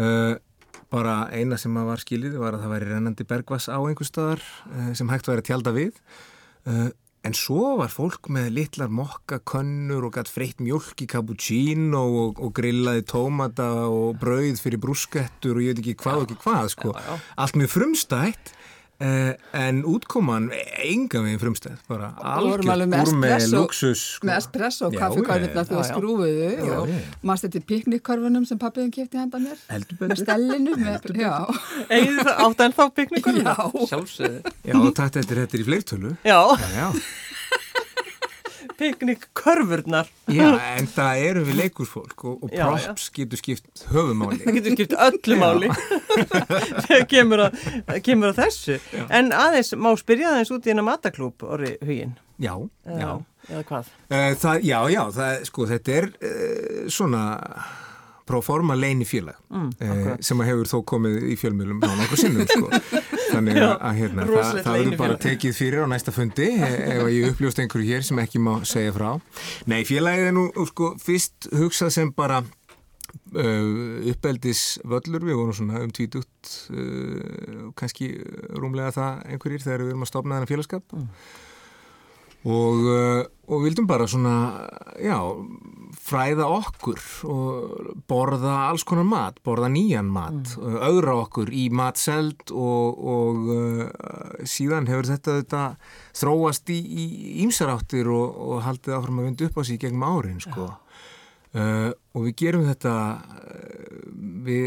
[0.00, 0.40] uh,
[0.90, 4.42] bara eina sem að var skilið var að það væri rennandi bergvass á einhver staðar
[4.70, 6.00] uh, sem hægt væri að tjalda við.
[6.66, 6.90] Uh,
[7.26, 12.54] en svo var fólk með litlar mokkakönnur og gætt freitt mjölk í cappuccino og, og
[12.56, 16.94] grillaði tómata og brauð fyrir brúskettur og ég veit ekki hvað og ekki hvað sko.
[17.36, 18.54] Allt mjög frumstætt
[19.00, 20.50] Uh, en útkoman
[20.84, 22.10] enga veginn frumstæð bara
[22.44, 24.28] vorum alveg með luxus sko.
[24.28, 25.22] Með espresso og já, þú
[25.88, 26.92] skrúfuðu Já, og
[27.24, 29.56] maður stætti piknikkörfunum sem pappiðin kefti handa mér.
[30.02, 30.76] Með stellinu,
[32.20, 33.40] það átt en þá piknikur?
[33.40, 33.56] Já.
[33.94, 34.54] Sjálfsögðu.
[34.68, 36.40] já, þetta er í fleirtölu Já,
[36.76, 36.86] já,
[38.80, 38.84] já.
[38.88, 40.08] piknikkörfurnar.
[40.32, 44.76] já, en það eru við leikursfólk og, og Já, props getur skipt höfumáli Það getur
[44.78, 45.70] skipt öllu máli
[46.86, 47.44] þegar kemur
[48.06, 48.78] kemur að þessu.
[49.08, 52.16] En aðeins, má spyrja aðeins út í hennar mataklúb, orði huginn?
[52.40, 52.54] já,
[52.88, 53.10] já
[53.50, 53.86] Eða hvað?
[54.12, 57.22] Uh, það, já, já, það, sko, þetta er uh, svona
[58.30, 62.46] proforma leini félag Mm, uh, sem að hefur þó komið í fjölmjölum á nokkuð sinnum
[62.46, 62.68] sko.
[63.30, 67.28] þannig að, hérna, það, það verður bara tekið fyrir á næsta fundi e- ef ég
[67.32, 69.10] uppljóst einhverju hér sem ekki má segja frá.
[69.70, 72.42] Nei, félagið er nú sko, fyrst hugsað sem bara
[73.34, 78.12] uh, uppeldis völlur, við vorum svona um tvítugt uh, kannski
[78.56, 80.98] rúmlega það einhverjir þegar við erum að stopna þennan félagskap.
[82.40, 83.22] Og, uh,
[83.52, 84.34] og vildum bara svona,
[84.96, 85.18] já,
[86.00, 90.78] fræða okkur og borða alls konar mat, borða nýjan mat, mm.
[90.88, 95.64] auðra okkur í matseld og, og uh, síðan hefur þetta, þetta
[96.22, 96.80] þróast í
[97.44, 100.70] ímsaráttir og, og haldið áfram að vinda upp á sig gegnum árin sko.
[101.50, 103.80] Uh, og við gerum þetta uh,
[104.46, 104.64] við,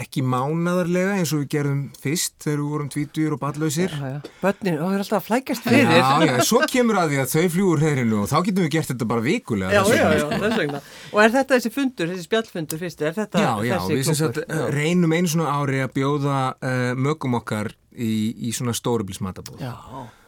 [0.00, 3.94] ekki mánadarlega eins og við gerum fyrst þegar við vorum tvítur og ballausir
[4.42, 5.92] Bönnin, það er alltaf að flækjast fyrir.
[5.92, 8.92] Já, já, svo kemur að því að þau fljúur heyrinu og þá getum við gert
[8.92, 10.82] þetta bara vikulega Já, já, já, þess vegna.
[11.12, 14.44] Og er þetta þessi fundur, þessi spjallfundur fyrst, er þetta já, já, þessi klúpur?
[14.46, 18.12] Já, við reynum einu svona ári að bjóða uh, mögum okkar í,
[18.48, 19.66] í svona stórubilsmatabóð.
[19.66, 19.74] Já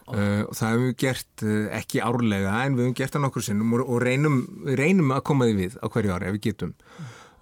[0.08, 3.44] Uh, og það hefum við gert uh, ekki árlega en við hefum gert það nokkur
[3.44, 4.38] sinnum og, og reynum,
[4.78, 6.70] reynum að koma því við á hverju ári ef við getum.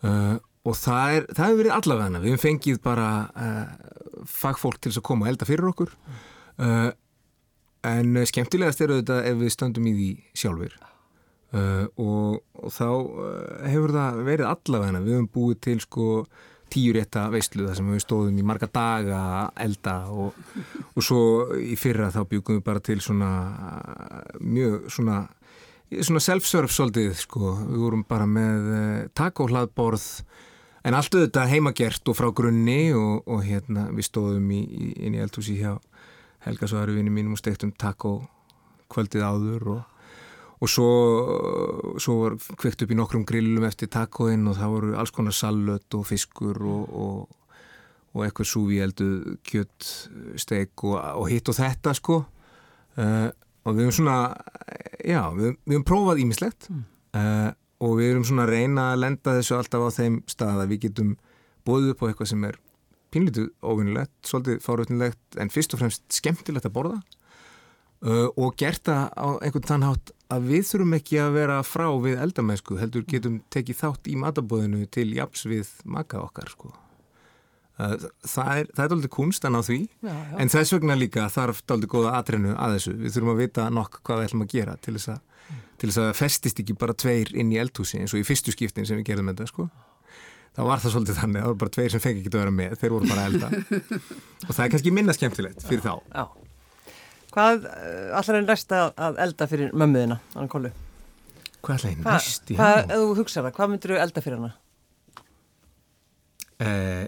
[0.03, 0.35] Uh,
[0.67, 3.11] og það, er, það hefur verið allavegna við hefum fengið bara
[4.27, 5.93] fagfólk til að koma og elda fyrir okkur.
[7.87, 10.09] En skemmtilegast er þetta ef við stöndum í því
[10.43, 10.75] sjálfur
[11.55, 12.89] og, og þá
[13.71, 16.09] hefur það verið allavegna við hefum búið til sko
[16.73, 19.21] tíu rétta veistlu þar sem við stóðum í marga daga
[19.62, 20.37] elda og,
[20.93, 21.21] og svo
[21.61, 23.31] í fyrra þá byggum við bara til svona
[24.41, 25.23] mjög svona,
[26.01, 30.07] svona self-serve svolítið sko, við vorum bara með eh, takohlaðborð
[30.87, 34.62] en allt auðvitað heimagert og frá grunni og, og hérna við stóðum í,
[34.95, 35.77] inn í eldhúsi hjá
[36.47, 38.21] Helga Svaruvinni mínum og stektum takko
[38.93, 39.95] kvöldið áður og
[40.57, 40.90] og svo,
[42.00, 45.98] svo var kveikt upp í nokkrum grillum eftir tacoinn og það voru alls konar sallut
[45.98, 47.59] og fiskur og, og,
[48.16, 49.90] og eitthvað súvi eldu kjött,
[50.40, 52.22] steik og, og hitt og þetta sko.
[52.96, 53.28] Uh,
[53.66, 54.18] og við hefum svona
[55.04, 56.84] já, við, við hefum prófað ímislegt mm.
[57.18, 57.50] uh,
[57.84, 61.11] og við hefum svona reyna að lenda þessu alltaf á þeim stað að við getum
[61.68, 62.57] bóðið upp á eitthvað sem er
[63.12, 66.96] pínlítið óvinnilegt, svolítið fáröfnilegt en fyrst og fremst skemmtilegt að borða.
[68.04, 72.18] Uh, og gert það á einhvern tannhátt að við þurfum ekki að vera frá við
[72.24, 76.72] eldamæsku, heldur getum tekið þátt í matabóðinu til japs við maka okkar sko.
[77.77, 80.37] Það er, það er aldrei kunstan á því, já, já.
[80.41, 82.95] en þess vegna líka þarf aldrei góða atrenu að þessu.
[83.03, 85.59] Við þurfum að vita nokk hvað við ætlum að gera til þess að, mm.
[85.83, 88.89] til þess að festist ekki bara tveir inn í eldhúsi eins og í fyrstu skiptin
[88.89, 89.68] sem við gerðum þetta sko.
[90.57, 92.77] Þá var það svolítið þannig, það var bara tveir sem fengi ekki að vera með,
[92.81, 93.49] þeir voru bara elda.
[94.49, 96.45] og það er kannski minna skemmtilegt fyrir já, þá.
[97.37, 100.70] Hvað eh, allar er næst að elda fyrir mömmuðina, Anna Kólu?
[101.61, 102.53] Hvað allar er næst?
[102.57, 104.53] Hvað, ef þú hugsaður það, hvað myndir þú elda fyrir hana?
[106.64, 107.03] Eh,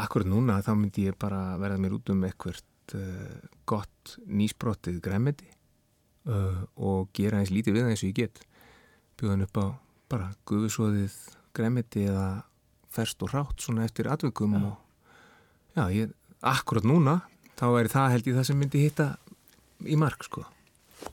[0.00, 2.62] akkurat núna þá myndi ég bara verða mér út um eitthvað
[2.96, 3.34] uh,
[3.68, 5.50] gott nýsbrottið græmiti
[6.32, 8.40] uh, og gera eins lítið við það eins og ég get.
[9.20, 9.66] Bjóðan upp á
[10.12, 11.18] bara guðsóðið
[11.52, 12.46] græmiti eða
[12.92, 14.64] ferst og rátt svona eftir atveikum ja.
[14.70, 17.20] og já, ég, akkurat núna
[17.60, 19.10] þá er það held ég það sem myndi hitta
[19.86, 20.46] í mark sko.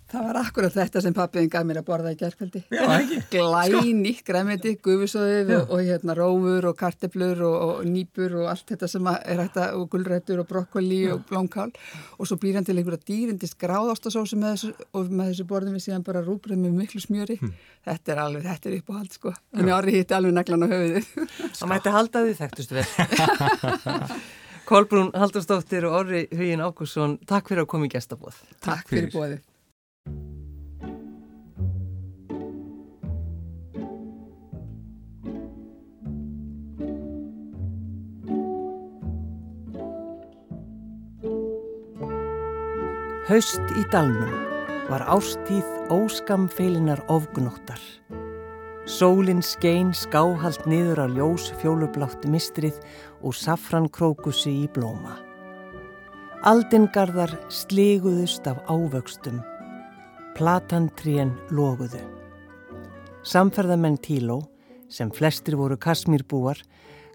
[0.10, 2.62] Það var akkurat þetta sem pappiðin gaf mér að borða í gerðkvöldi.
[3.34, 8.90] Glæni, græmiti, gufusóðið og, og hérna rófur og karteblur og, og nýpur og allt þetta
[8.90, 11.70] sem er hægt að, og gullrættur og brokkoli og blómkál
[12.18, 15.86] og svo býr hann til einhverja dýrindist gráðástasósu með þessu og með þessu borðum við
[15.86, 17.38] síðan bara rúbrið með miklu smjöri.
[17.42, 17.56] Hmm.
[17.86, 19.38] Þetta er alveg, þetta er upp á hald sko.
[19.54, 21.16] Þannig árið hitti alveg naglan á höfuðið.
[21.54, 22.88] Það mætti halda því þekktustu vel.
[24.70, 28.36] Kolbrún Haldurstóttir og Orri Hugin Ákusson, takk fyrir að koma í gestabóð.
[28.62, 29.40] Takk, takk fyrir bóðið.
[43.30, 44.38] Haust í dalnum
[44.90, 47.82] var ástíð óskamfeilinar ofgnóttar.
[48.90, 52.80] Sólinn skein skáhalt niður á ljós fjólublátt mistrið
[53.22, 55.14] og safrankrókusi í blóma.
[56.50, 59.44] Aldingarðar sliguðust af ávöxtum.
[60.34, 62.02] Platantrén loguðu.
[63.22, 64.40] Samferðamenn Tíló,
[64.90, 66.58] sem flestir voru kasmírbúar,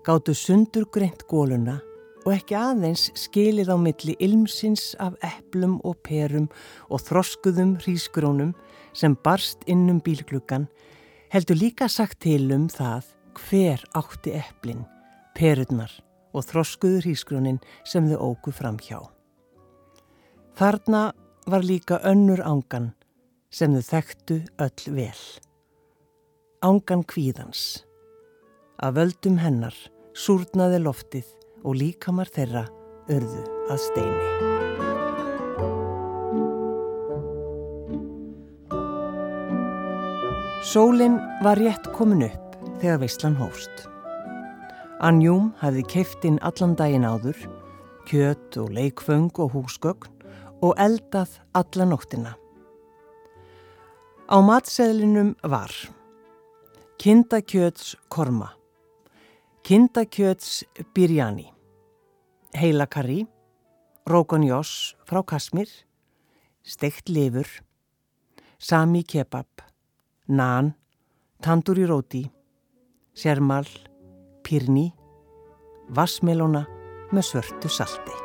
[0.07, 1.81] gáttu sundur greint góluna
[2.22, 6.47] og ekki aðeins skilið á milli ilmsins af eplum og perum
[6.87, 8.55] og þroskuðum hrísgrónum
[8.95, 10.68] sem barst innum bílgluggan,
[11.35, 14.85] heldur líka sagt til um það hver átti eplin
[15.35, 15.91] perurnar
[16.30, 19.01] og þroskuður hísgrunin sem þau ógu fram hjá.
[20.55, 21.09] Þarna
[21.51, 22.93] var líka önnur ángan
[23.51, 25.24] sem þau þekktu öll vel.
[26.62, 27.82] Ángan kvíðans.
[28.78, 29.74] Að völdum hennar
[30.14, 32.68] súrnaði loftið og líkamar þeirra
[33.11, 33.43] örðu
[33.74, 35.14] að steini.
[40.65, 43.83] Sólinn var rétt komin upp þegar veislan hóst.
[45.05, 47.37] Anjúm hafði keift inn allan daginn áður,
[48.09, 50.09] kjöt og leikföng og húsgögn
[50.65, 52.33] og eldað alla nóttina.
[54.25, 55.69] Á matseðlinum var
[56.97, 58.55] kindakjöts korma,
[59.69, 60.62] kindakjöts
[60.97, 61.51] birjani,
[62.57, 63.27] heilakari,
[64.09, 65.69] rókonjós frá kasmir,
[66.65, 67.53] steikt lifur,
[68.57, 69.61] sami kebab,
[70.29, 70.75] Naan,
[71.43, 72.22] Tanduri Róti,
[73.12, 73.66] Sjermal,
[74.43, 74.87] Pirni,
[75.93, 76.62] Vassmelona
[77.12, 78.16] með svörtu salti.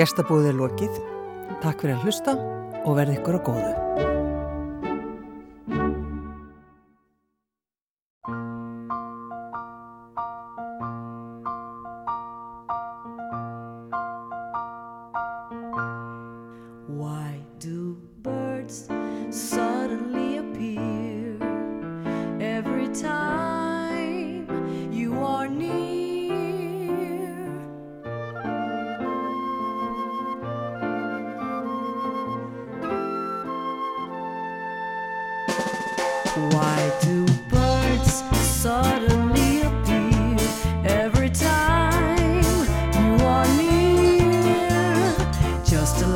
[0.00, 1.02] Gestabóðið er lokið.
[1.60, 2.38] Takk fyrir að hlusta
[2.86, 4.09] og verði ykkur á góðu.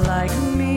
[0.03, 0.74] like me.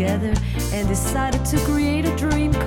[0.00, 0.32] together
[0.72, 2.59] and decided to create a dream.